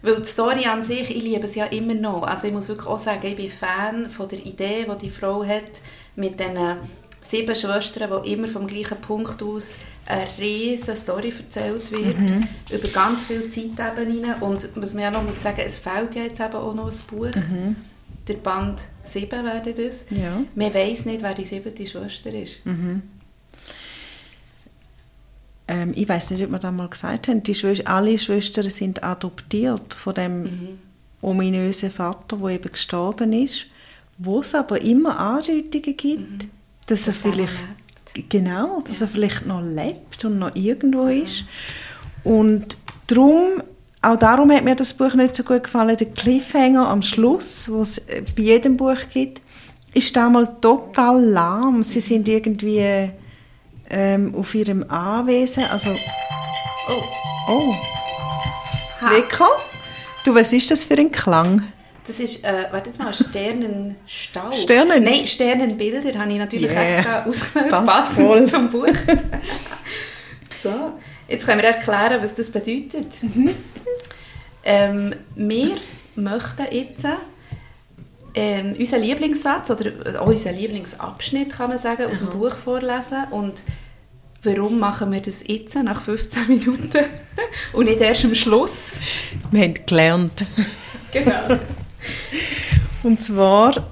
[0.00, 2.22] Weil die Story an sich, ich liebe es ja immer noch.
[2.22, 5.44] Also ich muss wirklich auch sagen, ich bin Fan von der Idee, die die Frau
[5.44, 5.82] hat,
[6.14, 6.78] mit diesen
[7.28, 9.74] sieben Schwestern, die immer vom gleichen Punkt aus
[10.06, 12.48] eine riesige Story erzählt wird, Mhm.
[12.70, 14.34] über ganz viele Zeitebenen.
[14.40, 16.98] Und was man ja noch muss sagen, es fehlt ja jetzt eben auch noch ein
[17.08, 17.28] Buch.
[18.28, 20.04] Der Band 7 wäre das.
[20.10, 20.16] Mhm.
[20.16, 20.40] Ja.
[20.54, 22.58] Man weiß nicht, wer die siebte Schwester ist.
[25.68, 29.02] Ähm, ich weiß nicht, ob wir das mal gesagt haben, die Schwester, alle Schwestern sind
[29.02, 30.78] adoptiert von dem Mhm.
[31.22, 33.66] ominösen Vater, der eben gestorben ist,
[34.18, 36.50] wo es aber immer Andeutungen gibt, Mhm.
[36.86, 37.64] Dass er vielleicht
[38.28, 41.44] genau, dass er vielleicht noch lebt und noch irgendwo ist.
[42.24, 42.76] Und
[43.08, 43.62] darum,
[44.02, 47.82] auch darum hat mir das Buch nicht so gut gefallen, der Cliffhanger am Schluss, wo
[47.82, 49.42] es äh, bei jedem Buch gibt,
[49.94, 51.82] ist da mal total lahm.
[51.82, 53.10] Sie sind irgendwie
[53.90, 55.94] ähm, auf ihrem Anwesen, also
[56.88, 57.02] Oh,
[57.48, 57.74] oh,
[59.10, 59.48] lecker.
[60.24, 61.64] Du, was ist das für ein Klang?
[62.06, 64.52] Das ist, äh, warte jetzt mal, Sternenstau.
[64.52, 65.02] Sternen?
[65.02, 66.98] Nein, Sternenbilder habe ich natürlich Yeah.
[66.98, 68.46] extra ausgewählt, Passt passend voll.
[68.46, 68.86] zum Buch.
[70.62, 70.92] so,
[71.28, 73.06] jetzt können wir erklären, was das bedeutet.
[74.64, 75.70] Ähm, wir
[76.14, 77.06] möchten jetzt
[78.34, 83.62] ähm, unseren Lieblingssatz oder auch unseren Lieblingsabschnitt, kann man sagen, aus dem Buch vorlesen und
[84.42, 87.04] warum machen wir das jetzt nach 15 Minuten
[87.72, 88.72] und nicht erst am Schluss?
[89.50, 90.46] Wir haben gelernt.
[91.12, 91.58] Genau.
[93.02, 93.86] Und zwar,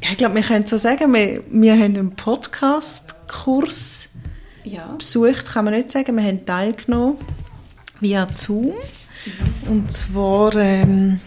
[0.00, 4.08] ich glaube, wir können so sagen, wir, wir haben einen Podcast-Kurs
[4.64, 4.94] Ja.
[4.96, 6.16] besucht, kann man nicht sagen.
[6.16, 7.16] Wir haben teilgenommen
[8.00, 8.72] via Zoom.
[9.68, 11.20] Und zwar ähm,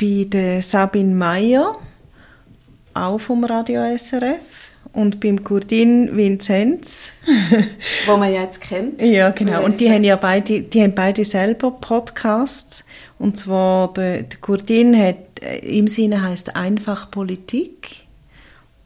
[0.00, 1.76] bei der Sabine Meyer,
[2.94, 4.40] auch vom Radio SRF,
[4.92, 7.12] und beim Gurdin Vinzenz.
[8.06, 9.00] Wo man ja jetzt kennt.
[9.02, 9.62] Ja, genau.
[9.64, 12.84] Und die haben ja beide, die haben beide selber Podcasts.
[13.20, 18.06] Und zwar der, der Gurdin hat äh, im Sinne heißt einfach Politik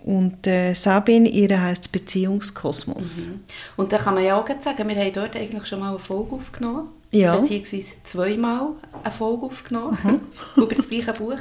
[0.00, 3.28] und äh, Sabine ihre heißt Beziehungskosmos.
[3.76, 6.34] Und da kann man ja auch sagen, wir haben dort eigentlich schon mal eine Folge
[6.34, 6.88] aufgenommen.
[7.12, 7.36] Ja.
[7.36, 8.70] Beziehungsweise zweimal
[9.04, 9.96] eine Folge aufgenommen.
[10.02, 10.20] Mhm.
[10.64, 11.38] über das gleiche Buch.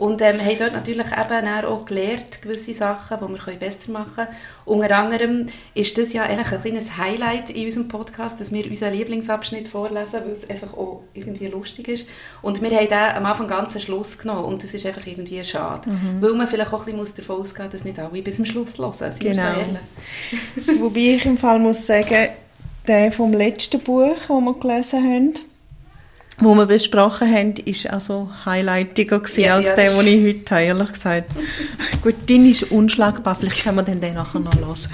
[0.00, 4.14] Und ähm, haben dort natürlich eben auch gelernt, gewisse Sachen, die wir können besser machen
[4.14, 4.28] können.
[4.64, 8.94] Unter anderem ist das ja eigentlich ein kleines Highlight in unserem Podcast, dass wir unseren
[8.94, 12.08] Lieblingsabschnitt vorlesen, weil es einfach auch irgendwie lustig ist.
[12.40, 15.44] Und wir haben den am Anfang ganz am Schluss genommen und das ist einfach irgendwie
[15.44, 15.90] schade.
[15.90, 16.22] Mhm.
[16.22, 18.78] Weil man vielleicht auch ein bisschen davon ausgehen muss, dass nicht alle bis zum Schluss
[18.78, 18.94] hören.
[18.94, 19.42] Sind Genau.
[19.42, 20.80] ehrlich?
[20.80, 22.30] Wobei ich im Fall muss sagen,
[22.88, 25.49] der vom letzten Buch, das wir gelesen haben,
[26.40, 30.64] wo wir besprochen haben, ist also highlightiger Ja, als ja, der, den ich heute habe,
[30.64, 31.30] ehrlich gesagt.
[32.02, 34.92] Gut, dein ist unschlagbar, vielleicht können wir den nachher noch hören.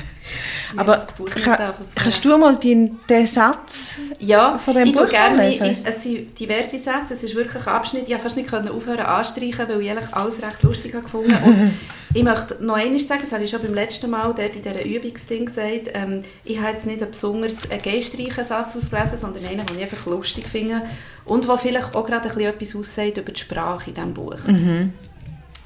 [0.76, 1.06] Aber
[1.44, 5.66] kann, kannst du mal den, den Satz Ja, von dem ich Buch gerne, vorlesen?
[5.66, 9.00] es, es sind diverse Sätze, es ist wirklich ein Abschnitt, ich konnte fast nicht aufhören
[9.06, 11.72] anstreichen, weil ich eigentlich alles recht lustig habe gefunden Und
[12.16, 14.86] ich möchte noch einmal sagen, das habe ich schon beim letzten Mal dort in dieser
[14.86, 19.66] Übungsding gesagt, ähm, ich habe jetzt nicht einen besonders einen geistreichen Satz ausgelesen, sondern einen,
[19.66, 20.80] den ich einfach lustig finde
[21.26, 24.38] und der vielleicht auch gerade ein bisschen etwas aussagt über die Sprache in diesem Buch.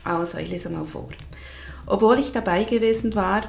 [0.03, 1.11] Also, ich lese mal vor.
[1.87, 3.43] Obwohl ich dabei gewesen war,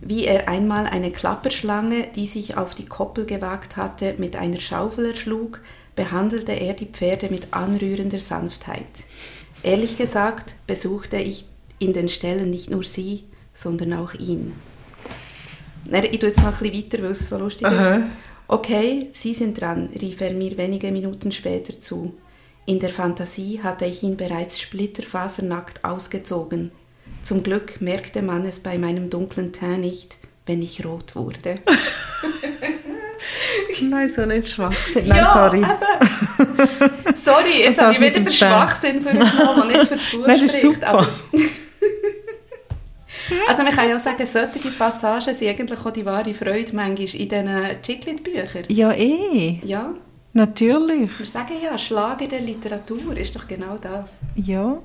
[0.00, 5.10] wie er einmal eine Klapperschlange, die sich auf die Koppel gewagt hatte, mit einer Schaufel
[5.10, 5.60] erschlug,
[5.94, 9.04] behandelte er die Pferde mit anrührender Sanftheit.
[9.62, 11.47] Ehrlich gesagt besuchte ich
[11.78, 14.52] in den Ställen nicht nur sie, sondern auch ihn.
[15.84, 17.96] Na, Ich tue jetzt noch ein bisschen weiter, weil es so lustig Aha.
[17.96, 18.06] ist.
[18.46, 22.14] Okay, Sie sind dran, rief er mir wenige Minuten später zu.
[22.66, 26.70] In der Fantasie hatte ich ihn bereits splitterfasernackt ausgezogen.
[27.22, 31.58] Zum Glück merkte man es bei meinem dunklen Teint nicht, wenn ich rot wurde.
[33.80, 35.08] Nein, so nicht Schwachsinn.
[35.08, 35.58] Nein, sorry.
[35.58, 37.16] eben.
[37.16, 38.34] Sorry, ich mit wieder den Teint.
[38.34, 41.08] Schwachsinn für das Mal, der nicht für das Nein, das ist super.
[43.58, 47.00] Also man kann ja auch sagen, solche Passagen sind eigentlich auch die wahre Freude manchmal
[47.00, 48.62] in diesen Chiclet-Büchern.
[48.68, 49.58] Ja, eh.
[49.64, 49.94] Ja,
[50.32, 51.18] Natürlich.
[51.18, 54.18] wir sagen ja, Schlager der Literatur ist doch genau das.
[54.36, 54.78] Ja.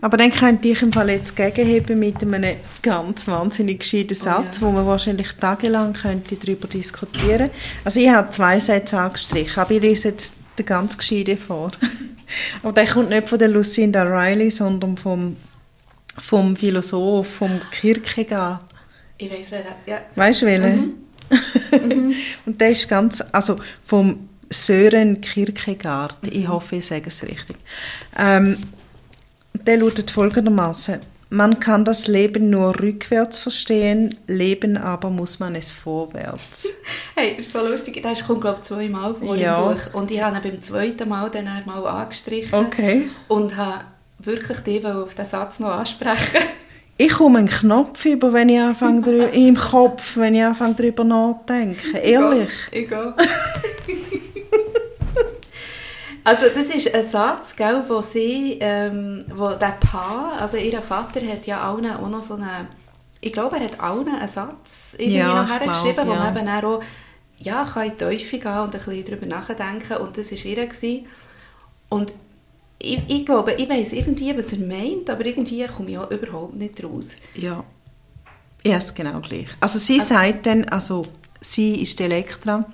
[0.00, 4.62] Aber dann könnte ich im Fall jetzt gegenheben mit einem ganz wahnsinnig gescheiten Satz, ja.
[4.62, 7.50] wo man wahrscheinlich tagelang könnte darüber diskutieren
[7.84, 11.72] Also ich habe zwei Sätze angestrichen, aber ich lese jetzt den ganz gescheiten vor.
[12.62, 15.36] aber der kommt nicht von der Lucinda Riley, sondern vom,
[16.20, 18.64] vom Philosoph, vom Kierkegaard.
[19.18, 19.64] Ich weiß wer.
[19.86, 20.00] Ja.
[20.14, 20.94] Weißt du welchen?
[22.46, 27.56] Und der ist ganz, also vom Sören Kierkegaard, ich hoffe, ich sage es richtig.
[28.16, 28.56] Ähm,
[29.54, 31.00] der lautet folgendermaßen:
[31.30, 36.72] Man kann das Leben nur rückwärts verstehen, leben aber muss man es vorwärts.
[37.18, 38.02] Hey, ist so lustig.
[38.02, 39.70] Das kommt, glaube ich, zweimal vor Ja.
[39.70, 39.94] im Buch.
[39.94, 42.52] Und ich habe ihn beim zweiten Mal dann einmal angestrichen.
[42.54, 43.08] Okay.
[43.26, 43.84] Und habe
[44.26, 46.42] wirklich dich auf den Satz noch ansprechen.
[46.98, 51.94] Ich komme einen Knopf über, wenn ich anfange im Kopf, wenn ich anfange darüber nachzudenken.
[51.94, 52.50] Ehrlich.
[52.72, 53.14] Ich gehe.
[56.24, 61.20] Also das ist ein Satz, gell, wo sie, ähm, wo der Paar, also ihr Vater
[61.20, 62.66] hat ja allen auch noch so eine,
[63.20, 66.32] ich glaube, er hat allen einen Satz irgendwie Ja, noch ich hergeschrieben, glaube, wo ja.
[66.32, 66.82] man eben auch
[67.38, 70.66] ja, kann in die Teufel gehen und ein bisschen darüber nachdenken und das war ihr.
[70.66, 71.06] Gewesen.
[71.90, 72.12] Und
[72.78, 76.56] ich, ich glaube, ich weiß irgendwie, was er meint, aber irgendwie komme ich auch überhaupt
[76.56, 77.16] nicht raus.
[77.34, 77.64] Ja.
[78.64, 79.46] Ja, ist genau gleich.
[79.60, 81.06] Also sie sagt dann, also
[81.40, 82.64] sie ist Elektra,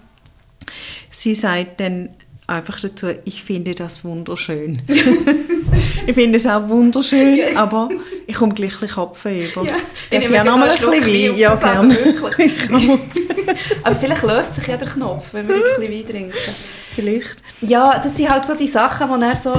[1.11, 2.11] sie sagt dann
[2.47, 4.81] einfach dazu, ich finde das wunderschön.
[6.07, 7.91] ich finde es auch wunderschön, aber
[8.27, 9.65] ich komme gleich ein bisschen Kopf über.
[9.65, 9.77] Ja,
[10.11, 11.95] ich auch noch mal ein bisschen Wein Ja, gerne.
[11.95, 12.53] wirklich.
[13.83, 16.33] Aber vielleicht löst sich ja der Knopf, wenn wir jetzt ein bisschen Wein trinken.
[16.95, 17.37] Vielleicht.
[17.63, 19.55] Ja, das sind halt so die Sachen, wo er so,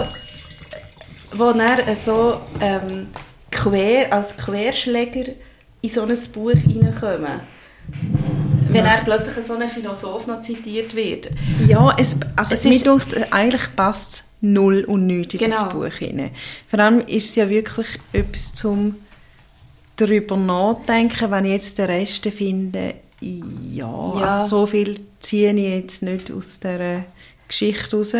[1.36, 3.08] wo er so ähm,
[3.52, 5.32] quer, als Querschläger
[5.82, 7.42] in so ein Buch reinkommen.
[8.70, 11.30] Wenn er plötzlich so ein Philosoph noch zitiert wird.
[11.68, 15.72] Ja, es, also Es ist- dunkt, eigentlich passt es null und nichts in das Genau.
[15.82, 16.32] Buch hinein.
[16.68, 18.96] Vor allem ist es ja wirklich etwas zum
[19.98, 24.14] darüber nachdenken, wenn ich jetzt den Rest finde, ja, Ja.
[24.26, 27.06] Also so viel ziehe ich jetzt nicht aus dieser
[27.48, 28.14] Geschichte raus.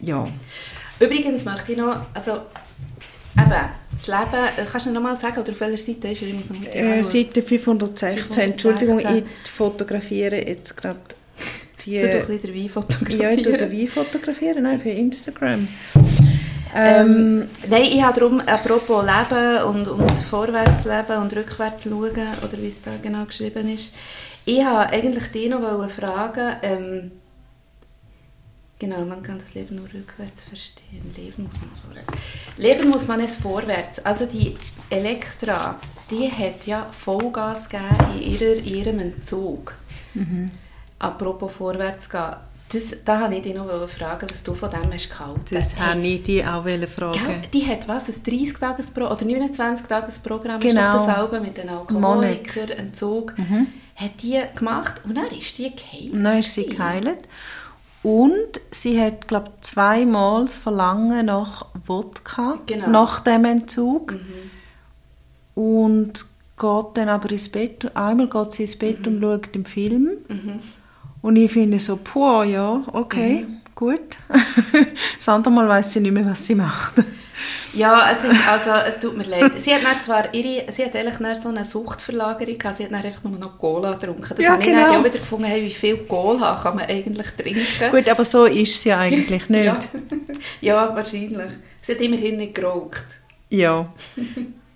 [0.00, 0.28] Ja,
[1.00, 2.32] Übrigens möchte ich noch, also
[3.38, 3.50] eben,
[3.92, 6.28] das Leben, äh, kannst du noch mal sagen, oder auf welcher Seite ist er?
[6.28, 7.02] Ich muss noch äh.
[7.02, 8.18] Seite 516.
[8.18, 8.42] 516.
[8.42, 11.00] Entschuldigung, ich fotografiere jetzt gerade
[11.84, 11.98] die...
[11.98, 13.20] Du doch ein bisschen den Wein fotografieren.
[13.20, 15.68] ja, ich tue den Wein fotografieren, nein, für Instagram.
[16.74, 22.58] Ähm, nein, ich habe darum, apropos Leben und, und vorwärts leben und rückwärts schauen, oder
[22.60, 23.94] wie es da genau geschrieben ist,
[24.44, 27.10] ich habe eigentlich dich noch fragen, ähm,
[28.78, 32.22] genau, man kann das Leben nur rückwärts verstehen, Leben muss man vorwärts.
[32.58, 33.98] Leben muss man es vorwärts.
[34.04, 34.56] Also die
[34.90, 35.78] Elektra,
[36.10, 39.74] die hat ja Vollgas gegeben in, ihrer, ihrem Entzug.
[40.98, 42.36] Apropos vorwärts gehen.
[42.72, 45.40] Das, da habe ich dich noch fragen, was du von dem hast gehalten.
[45.54, 47.12] Das Hey, habe ich dich auch fragen.
[47.12, 50.80] Gell, die hat was, ein 30 tages pro oder 29 tages programm Genau.
[50.80, 53.34] ist doch dasselbe mit den Alkoholikern, Entzug.
[53.94, 56.12] Hat die gemacht und dann ist die geheilt.
[56.12, 57.20] Dann ist sie geheilt.
[58.02, 62.88] Und sie hat, glaube ich, zweimal das Verlangen nach Wodka, Genau.
[62.88, 64.14] nach dem Entzug.
[65.54, 66.24] Und
[66.58, 67.90] geht dann aber ins Bett.
[67.96, 70.10] Einmal geht sie ins Bett und schaut den Film.
[71.22, 74.18] Und ich finde so, puh, ja, okay, gut.
[75.16, 76.94] das andere Mal weiß sie nicht mehr, was sie macht.
[77.74, 79.52] Ja, es, ist, also, es tut mir leid.
[79.58, 82.92] Sie hat dann zwar ihre, sie hat eigentlich dann so eine Suchtverlagerung gehabt, sie hat
[82.92, 84.24] dann einfach nur noch Cola getrunken.
[84.36, 84.86] Das Ja, habe ich genau.
[84.86, 87.90] dann auch wieder gefunden, hey, wie viel Cola kann man eigentlich trinken.
[87.90, 89.64] gut, aber so ist sie eigentlich nicht.
[89.64, 89.78] Ja.
[90.60, 91.50] ja, wahrscheinlich.
[91.82, 93.04] Sie hat immerhin nicht geraucht.
[93.50, 93.92] Ja.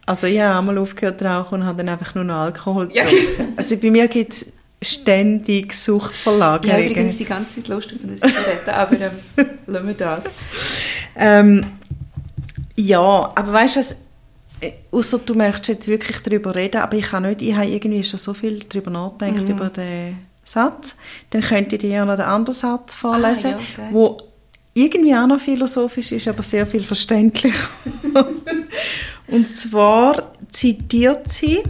[0.06, 3.04] Also ich habe einmal aufgehört zu rauchen und habe dann einfach nur noch Alkohol Ja.
[3.04, 3.54] getrunken.
[3.56, 6.90] Also bei mir gibt es ständig Ja, Suchtverlagerungen.
[6.90, 10.24] übrigens die ganze Zeit lustig von den Zigaretten, aber ähm, lassen wir das.
[11.16, 11.66] ähm,
[12.80, 13.80] ja, aber weißt du
[14.66, 18.04] äh, ausser du möchtest jetzt wirklich darüber reden, aber ich kann nicht, ich habe irgendwie
[18.04, 19.50] schon so viel darüber nachgedacht, Mhm.
[19.50, 20.96] über den Satz,
[21.30, 23.88] dann könnte ich dir ja noch den anderen Satz vorlesen, Ah, ja, okay.
[23.92, 24.18] wo
[24.74, 27.54] irgendwie auch noch philosophisch ist, aber sehr viel verständlich.
[29.28, 31.62] und zwar zitiert sie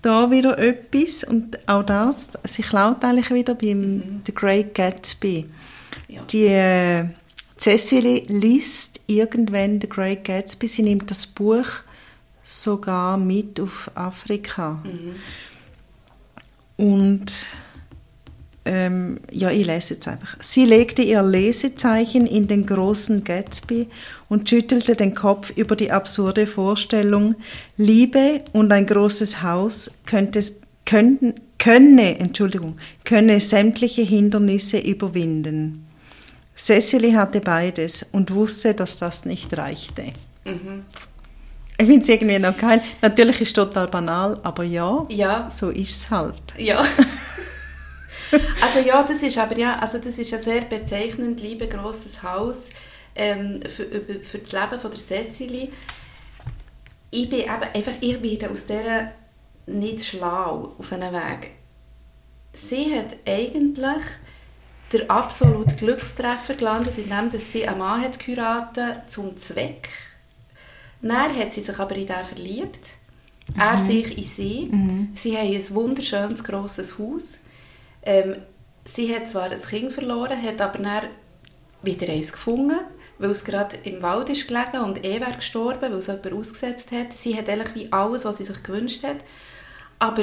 [0.00, 5.46] da wieder etwas und auch das, sie klaut eigentlich wieder beim The Great Gatsby.
[6.08, 6.14] Mhm.
[6.14, 6.22] Ja.
[6.24, 7.04] Die äh,
[7.58, 11.66] Cecily liest irgendwann The Great Gatsby, sie nimmt das Buch
[12.42, 14.82] sogar mit auf Afrika.
[14.84, 15.14] Mhm.
[16.76, 17.32] Und
[18.64, 20.36] ähm, ja, ich lese jetzt einfach.
[20.40, 23.88] Sie legte ihr Lesezeichen in den großen Gatsby
[24.28, 27.34] und schüttelte den Kopf über die absurde Vorstellung,
[27.76, 30.40] Liebe und ein großes Haus könnte,
[30.84, 35.86] könnten, könne, Entschuldigung, könne sämtliche Hindernisse überwinden.
[36.64, 40.12] Cecily hatte beides und wusste, dass das nicht reichte.
[40.44, 40.84] Mhm.
[41.78, 42.80] Ich finde es irgendwie noch geil.
[43.00, 45.50] Natürlich ist es total banal, aber ja, Ja.
[45.50, 46.36] so ist es halt.
[46.58, 46.80] Ja.
[48.62, 52.66] also ja, das ist aber ja, also das ist ja sehr bezeichnend, liebe grosses Haus
[53.16, 53.86] ähm, für,
[54.22, 55.72] für das Leben von der Cecily.
[57.10, 59.10] Ich bin eben einfach, ich werde aus dieser
[59.66, 61.50] nicht schlau auf einem Weg.
[62.54, 64.02] Sie hat eigentlich
[64.92, 69.88] der absolute Glückstreffer gelandet, indem dass sie einen Mann hat geheiratet zum Zweck.
[71.00, 72.94] Dann hat sie sich aber in den verliebt.
[73.58, 74.70] Er sich in sie.
[75.14, 77.38] Sie haben ein wunderschönes, grosses Haus.
[78.04, 78.36] Ähm,
[78.84, 81.04] sie hat zwar ein Kind verloren, hat aber dann
[81.82, 82.78] wieder eins gefunden,
[83.18, 86.92] weil es gerade im Wald ist gelegen und eh wäre gestorben, weil es jemand ausgesetzt
[86.92, 87.12] hat.
[87.12, 89.18] Sie hat eigentlich wie alles, was sie sich gewünscht hat.
[89.98, 90.22] Aber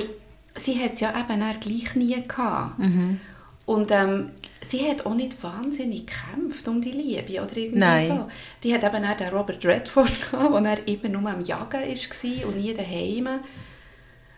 [0.56, 2.80] sie hat es ja eben dann gleich nie gehabt.
[3.66, 8.08] Und ähm, sie hat auch nicht wahnsinnig gekämpft um die Liebe oder irgendwie Nein.
[8.08, 8.28] so.
[8.64, 12.56] Die hat eben dann den Robert Redford gehabt, der immer nur am Jagen war und
[12.58, 13.28] nie daheim.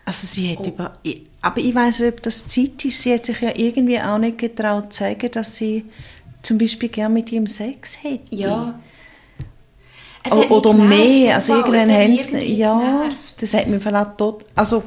[0.04, 0.60] Also sie Oh.
[0.60, 3.02] hat über, ich- aber ich weiß nicht, ob das Zeit ist.
[3.02, 5.84] Sie hat sich ja irgendwie auch nicht getraut zu sagen, dass sie
[6.42, 8.22] zum Beispiel gerne mit ihm Sex hätte.
[8.34, 8.80] Ja.
[10.30, 11.34] Oder genervt, mehr.
[11.36, 13.04] Also irgendwann haben sie, ja,
[13.40, 14.44] das hat mich vielleicht tot.
[14.54, 14.84] Also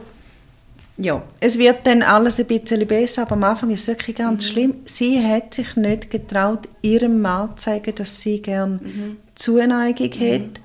[0.98, 4.46] ja, es wird dann alles ein bisschen besser, aber am Anfang ist es wirklich ganz
[4.46, 4.50] Mhm.
[4.52, 4.74] schlimm.
[4.86, 9.18] Sie hat sich nicht getraut, ihrem Mann zu sagen, dass sie gern Mhm.
[9.36, 10.62] Zuneigung hat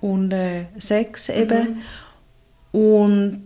[0.00, 1.82] und äh, Sex eben.
[2.72, 3.42] Und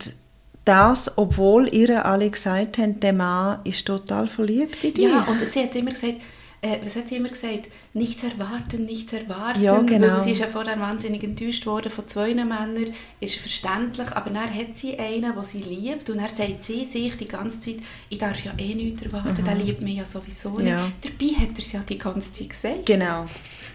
[0.65, 5.03] das, obwohl ihr alle gesagt haben, der Mann ist total verliebt in dich.
[5.05, 6.15] Ja, und sie hat immer gesagt,
[6.61, 7.69] äh, was hat sie immer gesagt?
[7.93, 9.61] Nichts erwarten, nichts erwarten.
[9.63, 10.09] Ja, genau.
[10.09, 12.75] Weil sie ist ja vorher wahnsinnig enttäuscht worden von zwei Männern,
[13.19, 17.17] ist verständlich, aber dann hat sie einen, den sie liebt und dann sagt sie sich
[17.17, 17.77] die ganze Zeit,
[18.09, 20.67] ich darf ja eh nichts erwarten, der liebt mich ja sowieso nicht.
[20.69, 20.91] Ja.
[21.01, 22.85] Dabei hat er es ja die ganze Zeit gesagt.
[22.85, 23.25] Genau.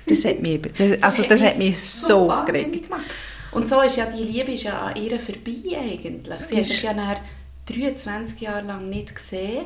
[0.06, 2.84] Das hat mich, das, also das hat mich so aufgeregt.
[2.84, 3.02] gemacht.
[3.52, 6.40] Und so ist ja die Liebe ist ja an ihr vorbei eigentlich.
[6.44, 7.16] Sie Die hat ist- sich ja dann
[7.68, 9.64] 23 Jahre lang nicht gesehen.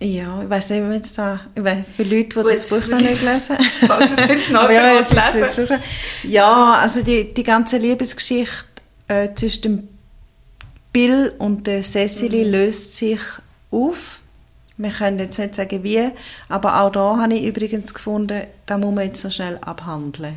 [0.00, 2.86] Ja, ich weiß nicht, wenn jetzt da, ich weiss, für Leute, die Gut, das Buch
[2.88, 3.56] noch nicht Leute, lesen.
[3.86, 5.12] falls es jetzt noch Aber ja, es
[6.82, 8.66] also die, die ganze Liebesgeschichte
[9.08, 9.88] äh, zwischen dem
[10.92, 12.50] Bill und der Cecily Mhm.
[12.52, 13.20] löst sich
[13.70, 14.20] auf.
[14.76, 16.10] Wir können jetzt nicht sagen, wie,
[16.48, 20.36] aber auch da habe ich übrigens gefunden, da muss man jetzt noch schnell abhandeln.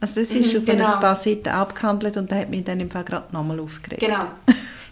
[0.00, 0.92] Also das ist Mhm, auf genau.
[0.94, 4.00] ein paar Seiten abgehandelt und da hat mich dann im Fall gerade nochmal aufgeregt.
[4.02, 4.24] Genau.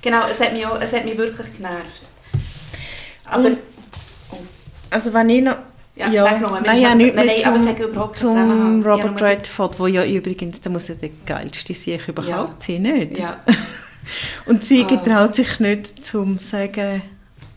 [0.00, 2.02] Genau, es hat mich, auch, es hat mich wirklich genervt.
[3.24, 3.58] Aber, Und-
[4.90, 5.56] Also wenn ich noch...
[5.96, 8.82] Ja, sag noch mal, nein, wir ja, haben- nicht mehr zum, sag keinen zum.
[8.84, 12.82] Ja, Robert nur Redford, wo ja übrigens, der muss ja der geilste sich überhaupt sein,
[12.82, 13.18] nicht?
[13.18, 13.40] ja,
[14.46, 14.86] Und sie Ah.
[14.86, 17.02] getraut sich nicht zum sagen,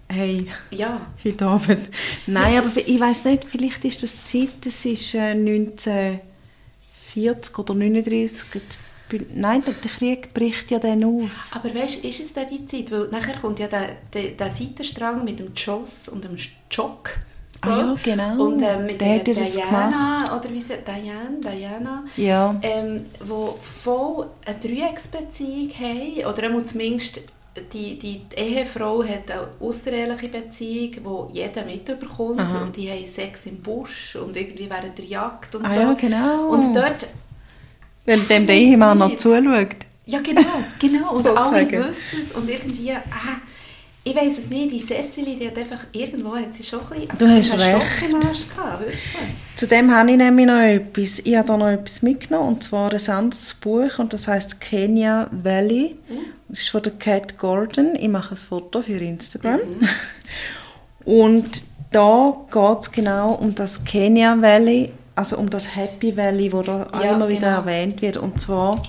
[0.10, 1.88] hey, ja, heute Abend.
[2.26, 5.36] Nein, aber ich weiß nicht, vielleicht ist das Zeit, das ist äh,
[7.16, 8.62] 1940 oder 39.
[9.36, 11.52] Nein, der Krieg bricht ja dann aus.
[11.54, 12.92] aber weißt ist es denn die Zeit?
[12.92, 16.36] Weil nachher kommt ja der, der, der Seitenstrang mit dem Joss und dem
[16.70, 17.12] Jock.
[17.64, 18.46] Ah ja, genau.
[18.46, 22.56] Und ähm, mit Der der Diana, oder wie sie Diane, Diana, Ja.
[22.64, 27.22] ähm, wo voll eine Dreiecksbeziehung haben, oder zumindest
[27.74, 32.64] die, die Ehefrau hat eine außereheliche Beziehung, wo jeder mitbekommt Aha.
[32.64, 35.80] und die haben Sex im Busch und irgendwie während der Jagd und Ah so.
[35.82, 36.48] ja, genau.
[36.48, 37.08] Und dort,
[38.06, 39.76] Weil dem der Ehemann noch zuschaut.
[40.06, 40.42] ja genau,
[40.80, 43.38] genau, und alle wissen es und irgendwie, ah,
[44.04, 47.20] ich weiß es nicht, die Cecily, die hat einfach, irgendwo hat sie schon ein bisschen,
[47.20, 48.50] Du hast recht.
[48.50, 49.00] Gehabt, wirklich.
[49.56, 51.20] Zudem habe ich nämlich noch etwas.
[51.20, 55.30] Ich habe da noch etwas mitgenommen, und zwar ein anderes Buch, und das heißt Kenya
[55.32, 55.96] Valley.
[56.48, 57.96] Das ist von der Cat Gordon.
[57.96, 59.60] Ich mache ein Foto für Instagram.
[61.06, 66.62] Und da geht es genau um das Kenya Valley, also um das Happy Valley, wo
[66.62, 67.60] da Ja, immer wieder genau.
[67.60, 68.18] erwähnt wird.
[68.18, 68.82] Und zwar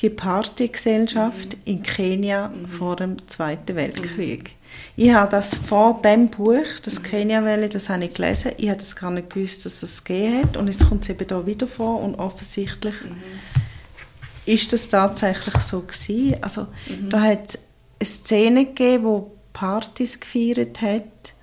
[0.00, 4.54] die Partygesellschaft in Kenia vor dem Zweiten Weltkrieg.
[4.96, 8.52] Ich habe das vor dem Buch, das Kenia Valley, das habe ich gelesen.
[8.58, 10.56] Ich habe das gar nicht gewusst, dass es das gegeben hat.
[10.56, 12.94] Und jetzt kommt es eben da wieder vor und offensichtlich
[14.44, 16.36] ist das tatsächlich so gewesen.
[16.42, 16.68] Also
[17.08, 17.64] da hat es
[17.98, 21.34] eine Szene gegeben, wo Partys gefeiert hat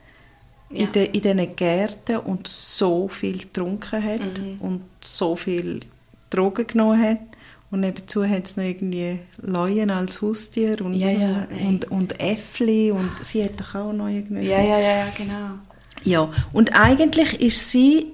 [0.74, 0.86] Ja.
[0.86, 4.58] in, de, in diesen Gärten und so viel getrunken hat Mhm.
[4.60, 5.82] und so viel
[6.30, 7.20] Drogen genommen hat.
[7.72, 12.92] Und nebenzu hat es noch irgendwie Leuen als Haustier und, Ja, ja, und, und Äffli
[12.92, 14.48] und sie hat doch auch noch irgendwie...
[14.48, 15.50] Ja, ja, ja, ja, genau.
[16.04, 18.08] Ja, und eigentlich ist sie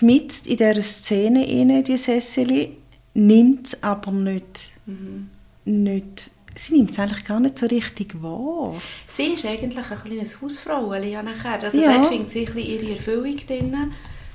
[0.00, 2.76] mitten in dieser Szene inne, die Cecily,
[3.14, 5.28] nimmt es aber nicht, Mhm.
[5.66, 8.74] nicht sie nimmt es eigentlich gar nicht so richtig wahr.
[9.08, 11.62] Sie ist eigentlich ein kleines Hausfrauchen ja nachher.
[11.62, 11.98] Also Ja.
[11.98, 13.92] dort findet sie ihre Erfüllung drin.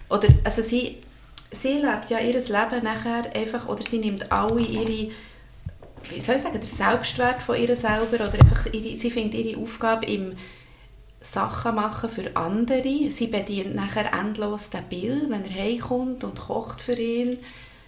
[0.09, 0.97] Oder, also sie,
[1.51, 5.11] sie lebt ja ihr Leben nachher einfach, oder sie nimmt alle ihre,
[6.09, 9.59] wie soll ich sagen, der Selbstwert von ihr selber, oder einfach ihre, sie findet ihre
[9.61, 10.33] Aufgabe im
[11.19, 13.09] Sachen machen für andere.
[13.11, 17.37] Sie bedient nachher endlos den Bill, wenn er heimkommt und kocht für ihn.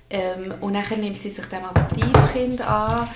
[0.09, 3.07] Ähm, und nachher nimmt sie sich dem Adoptivkind an,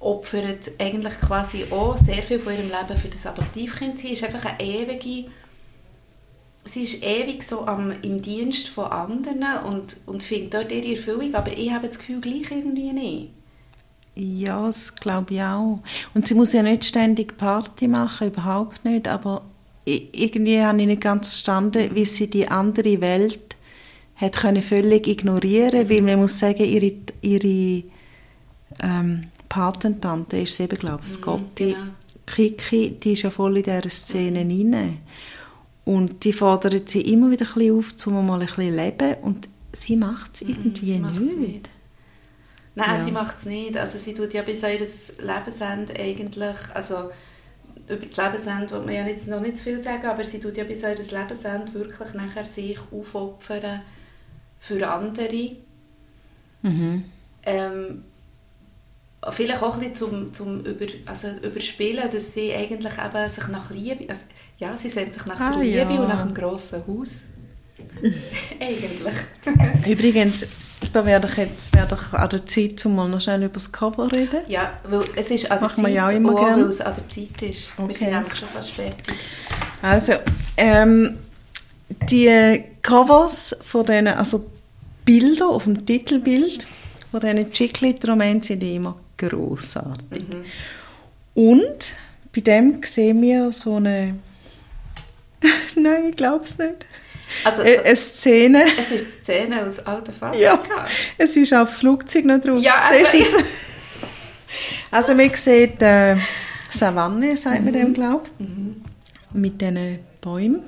[0.00, 3.98] opfert eigentlich quasi auch sehr viel von ihrem Leben für das Adoptivkind.
[3.98, 5.30] Sie ist einfach eine ewige,
[6.64, 11.34] sie ist ewig so am, im Dienst von anderen und, und findet dort ihre Erfüllung,
[11.34, 13.30] aber ich habe das Gefühl, gleich irgendwie nicht.
[14.16, 15.80] Ja, das glaube ich auch.
[16.14, 19.42] Und sie muss ja nicht ständig Party machen, überhaupt nicht, aber
[19.84, 23.40] irgendwie habe ich nicht ganz verstanden, wie sie die andere Welt
[24.16, 26.92] hat können völlig ignorieren weil man muss sagen, ihre,
[27.22, 27.84] ihre
[28.82, 31.72] ähm, Patentante ist sie eben, glaube ich, Scotty.
[31.74, 31.78] genau.
[32.26, 34.98] Kiki, die ist ja voll in dieser Szene rein.
[35.84, 39.14] Und die fordert sie immer wieder ein bisschen auf, um mal ein bisschen zu leben.
[39.22, 41.38] Und sie macht es irgendwie Mhm, sie nicht.
[41.38, 41.70] nicht.
[42.76, 43.04] Nein, Ja.
[43.04, 43.76] sie macht es nicht.
[43.76, 47.10] Also sie tut ja bis an ihr Lebensende eigentlich, also
[47.88, 50.56] über das Lebensende will man ja jetzt noch nicht zu viel sagen, aber sie tut
[50.56, 53.80] ja bis an ihr Lebensende wirklich nachher sich aufopfern
[54.60, 55.56] für andere.
[56.62, 57.04] Mhm.
[57.42, 58.04] Ähm,
[59.30, 63.70] vielleicht auch ein bisschen zum, zum über, also überspielen, dass sie eigentlich eben sich nach
[63.70, 64.22] Liebe, also,
[64.58, 66.00] ja, sie sehnt sich nach Ah, der Liebe ja.
[66.00, 67.10] und nach einem grossen Haus.
[68.60, 69.14] eigentlich.
[69.86, 70.46] Übrigens,
[70.92, 73.70] da wäre doch jetzt wäre doch an der Zeit, um mal noch schnell über das
[73.72, 74.40] Cover reden.
[74.48, 77.08] Ja, weil es ist an der wir Zeit, ja immer auch, weil es an der
[77.08, 77.72] Zeit ist.
[77.78, 77.94] Wir Okay.
[77.94, 79.14] sind nämlich schon fast fertig.
[79.82, 80.14] Also,
[80.56, 81.18] ähm,
[82.10, 84.50] die Covers von diesen, also
[85.04, 86.66] Bilder auf dem Titelbild
[87.10, 88.96] von diesen Chiclet-Romanen sind immer
[89.28, 90.24] grossartig.
[91.34, 91.92] Und
[92.34, 94.14] bei dem sehen wir so eine,
[95.76, 96.86] nein, ich glaube es nicht,
[97.44, 98.64] Also, eine, eine Szene.
[98.78, 100.58] es ist die Szene aus Auto Ja,
[101.18, 102.60] es ist aufs Flugzeug noch drauf.
[102.60, 102.74] Ja,
[103.10, 103.44] Siehst es?
[104.90, 106.16] Also man sieht äh,
[106.68, 108.46] Savanne, sagt man dem, glaube ich,
[109.32, 110.62] mit diesen Bäumen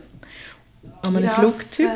[1.02, 1.88] an einem Flugzeug.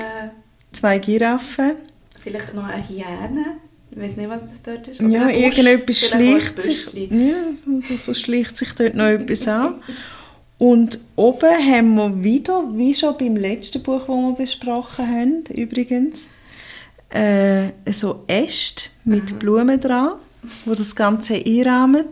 [0.73, 1.77] Zwei Giraffen.
[2.19, 3.59] Vielleicht noch eine Hyäne.
[3.97, 5.01] Ich weiß nicht, was das dort ist.
[5.01, 7.35] Ja, irgendetwas schleicht sich, ja,
[7.67, 9.77] oder so schleicht sich dort noch etwas an.
[10.59, 16.27] Und oben haben wir wieder, wie schon beim letzten Buch, das wir besprochen haben, übrigens,
[17.09, 20.17] äh, so Äste mit Blumen dran,
[20.67, 22.05] wo das Ganze einrahmen,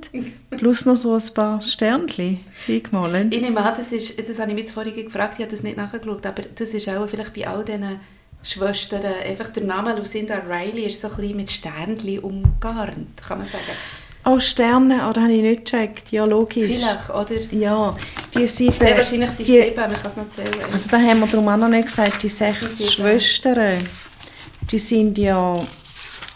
[0.57, 3.35] plus noch so ein paar Sternchen eingemalt.
[3.35, 5.76] Ich nehme an, das, ist, das habe ich mich vorhin gefragt, ich habe das nicht
[5.76, 8.01] nachgeschaut, aber das ist auch vielleicht bei all diesen
[8.45, 13.47] Schwestern, einfach der Name Lucinda Riley ist so ein bisschen mit Sternchen umgarnt, kann man
[13.47, 13.64] sagen.
[14.26, 16.12] Oh, Sterne, oh, das habe ich nicht gecheckt.
[16.12, 16.78] Ja, logisch.
[16.78, 17.40] Vielleicht, oder?
[17.51, 17.97] Ja,
[18.34, 18.72] die sieben...
[18.78, 20.72] Sehr wahrscheinlich sind es die, sieben, man kann es noch zählen.
[20.72, 22.90] Also da haben wir darum auch noch nicht gesagt, die Die sechs sieben.
[22.90, 23.86] Schwestern,
[24.70, 25.59] die sind ja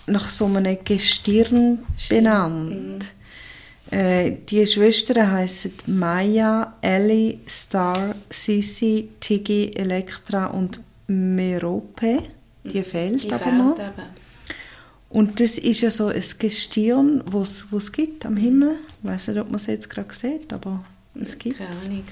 [0.07, 1.79] nach so einem Gestirn
[2.09, 3.07] benannt.
[3.91, 12.23] Äh, die Schwestern heißen Maya, Ellie, Star, Sisi, Tiggy, Elektra und Merope.
[12.65, 13.79] Die fehlt Die aber fehlt noch.
[13.79, 14.29] eben.
[15.11, 18.77] Und das ist ja so ein Gestirn, was es gibt am Himmel.
[19.03, 20.85] Ich weiß nicht, ob man es jetzt gerade sieht, aber
[21.19, 21.87] es gibt Keine es.
[21.87, 22.05] Ahnung.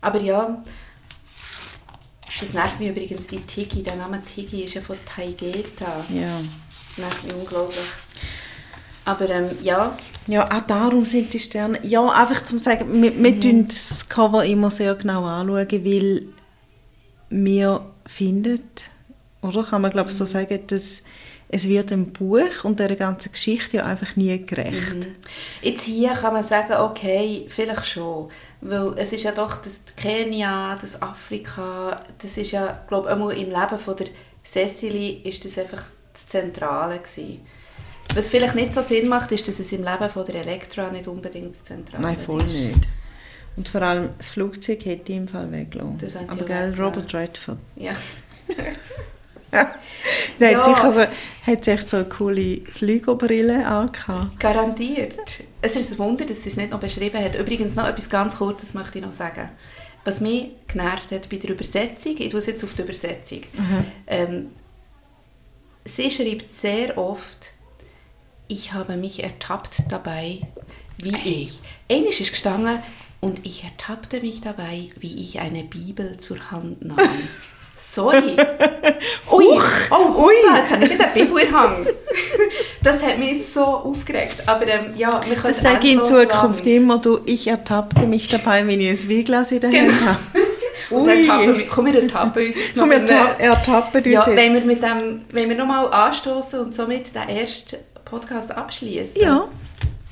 [0.00, 0.62] Aber ja,
[2.40, 6.04] das nervt mich übrigens, die Tigi, der Name Tigi ist ja von Taigeta.
[6.08, 6.40] Ja.
[6.96, 7.78] Das nervt mich unglaublich.
[9.04, 11.78] Aber ähm, ja, Ja, auch darum sind die Sterne.
[11.84, 13.68] Ja, einfach zum sagen, wir, wir Mhm.
[13.68, 16.22] das Cover immer sehr genau anschauen, weil
[17.30, 18.60] wir finden,
[19.42, 20.28] oder kann man glaube ich so Mhm.
[20.28, 21.04] sagen, dass
[21.50, 24.94] es wird ein Buch und der ganzen Geschichte ja einfach nie gerecht.
[24.96, 25.14] Mhm.
[25.62, 28.30] Jetzt hier kann man sagen, okay, vielleicht schon.
[28.60, 33.32] Weil es ist ja doch das Kenia, das Afrika, das ist ja, glaube ich, einmal
[33.32, 34.08] im Leben von der
[34.44, 37.40] Cecily ist das einfach das Zentrale gewesen.
[38.14, 41.06] Was vielleicht nicht so Sinn macht, ist, dass es im Leben von der Elektra nicht
[41.06, 42.80] unbedingt das Zentrale Nein, voll ist.
[43.58, 46.28] Und vor allem das Flugzeug hätte ich im Fall weggelassen.
[46.28, 46.74] Aber gell.
[46.80, 47.58] Robert Redford.
[47.74, 47.92] Ja.
[50.38, 50.58] Der Ja.
[50.58, 54.38] hat sicher so, hat echt so eine coole Flügelbrille angehabt.
[54.38, 55.18] Garantiert.
[55.60, 57.34] Es ist ein Wunder, dass sie es nicht noch beschrieben hat.
[57.34, 59.48] Übrigens noch etwas ganz Kurzes möchte ich noch sagen.
[60.04, 63.40] Was mich genervt hat bei der Übersetzung, ich tue es jetzt auf die Übersetzung,
[64.06, 64.52] ähm,
[65.84, 67.50] sie schreibt sehr oft,
[68.46, 70.42] ich habe mich ertappt dabei,
[71.02, 71.60] wie ich.
[71.90, 72.78] Eines ist gestanden,
[73.20, 76.96] Und ich ertappte mich dabei, wie ich eine Bibel zur Hand nahm.
[77.92, 78.36] Sorry.
[79.32, 79.46] Ui,
[79.90, 80.34] oh, ui.
[80.56, 81.88] jetzt habe ich wieder eine Bibel in Hand.
[82.80, 84.44] Das hat mich so aufgeregt.
[84.46, 86.74] Aber ähm, ja, wir können Das sage ich in Zukunft lang.
[86.76, 90.06] immer, du, ich ertappte mich dabei, wenn ich ein Weinglas in der Hand Genau.
[90.06, 90.18] habe.
[90.90, 92.82] Und ertappen, komm, wir ertappen uns jetzt noch.
[92.84, 94.36] Komm, wir mit einem- erta- ertappen uns ja, jetzt.
[94.36, 99.20] wenn wir mit dem, wenn wir nochmal anstoßen und somit den ersten Podcast abschließen.
[99.20, 99.48] Ja,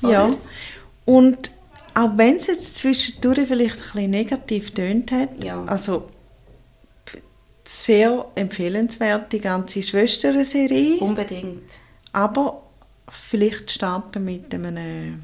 [0.01, 0.25] ja.
[0.25, 0.35] Oder?
[1.05, 1.51] Und
[1.97, 5.63] auch wenn es jetzt zwischendurch vielleicht ein bisschen negativ tönt hat, Ja.
[5.65, 6.07] also
[7.63, 11.63] sehr empfehlenswert, die ganze Schwestern-Serie, Unbedingt.
[12.13, 12.61] aber
[13.09, 15.23] vielleicht starten mit einem,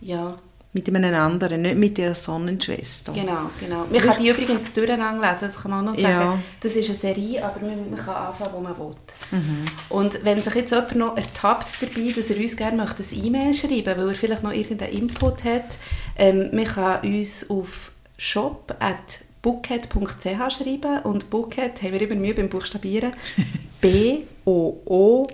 [0.00, 0.36] Ja,
[0.72, 3.12] mit einem anderen, nicht mit der Sonnenschwester.
[3.12, 3.86] genau, genau.
[3.90, 6.20] Man kann die übrigens durcheinander lesen, das kann man auch noch sagen.
[6.20, 6.38] Ja.
[6.60, 8.94] Das ist eine Serie, aber man, man kann anfangen, wo man will.
[9.30, 9.64] Mhm.
[9.88, 13.54] Und wenn sich jetzt jemand noch ertappt dabei, dass er uns gerne möchte ein E-Mail
[13.54, 15.78] schreiben weil er vielleicht noch irgendeinen Input hat,
[16.16, 23.12] ähm, man kann uns auf shop.bookhead.ch schreiben und Bookhead haben wir immer Mühe beim Buchstabieren.
[23.80, 25.32] B-O-O-K-E-T-T-E.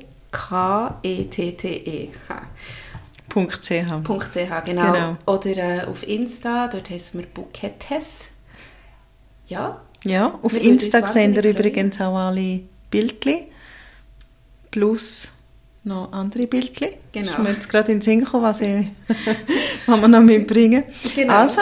[2.07, 2.84] Punkt
[3.35, 3.69] .ch.
[3.69, 4.93] .ch, genau.
[4.93, 5.17] Genau.
[5.27, 8.29] Oder äh, auf Insta, dort heißen wir Bukettes.
[9.47, 12.61] Ja, Ja, auf Wir Insta sehen ihr übrigens auch alle
[12.91, 13.45] Bildchen.
[14.71, 15.29] Plus
[15.85, 16.91] noch andere Bildchen.
[17.13, 17.33] Genau.
[17.33, 18.87] Ich muss jetzt gerade in den Sinn kommen, was, ich,
[19.87, 20.83] was wir noch mitbringen.
[21.15, 21.35] Genau.
[21.35, 21.61] Also,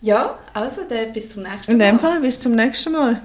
[0.00, 1.86] ja, also dann bis zum nächsten in Mal.
[1.86, 3.20] dem Fall bis zum nächsten Mal.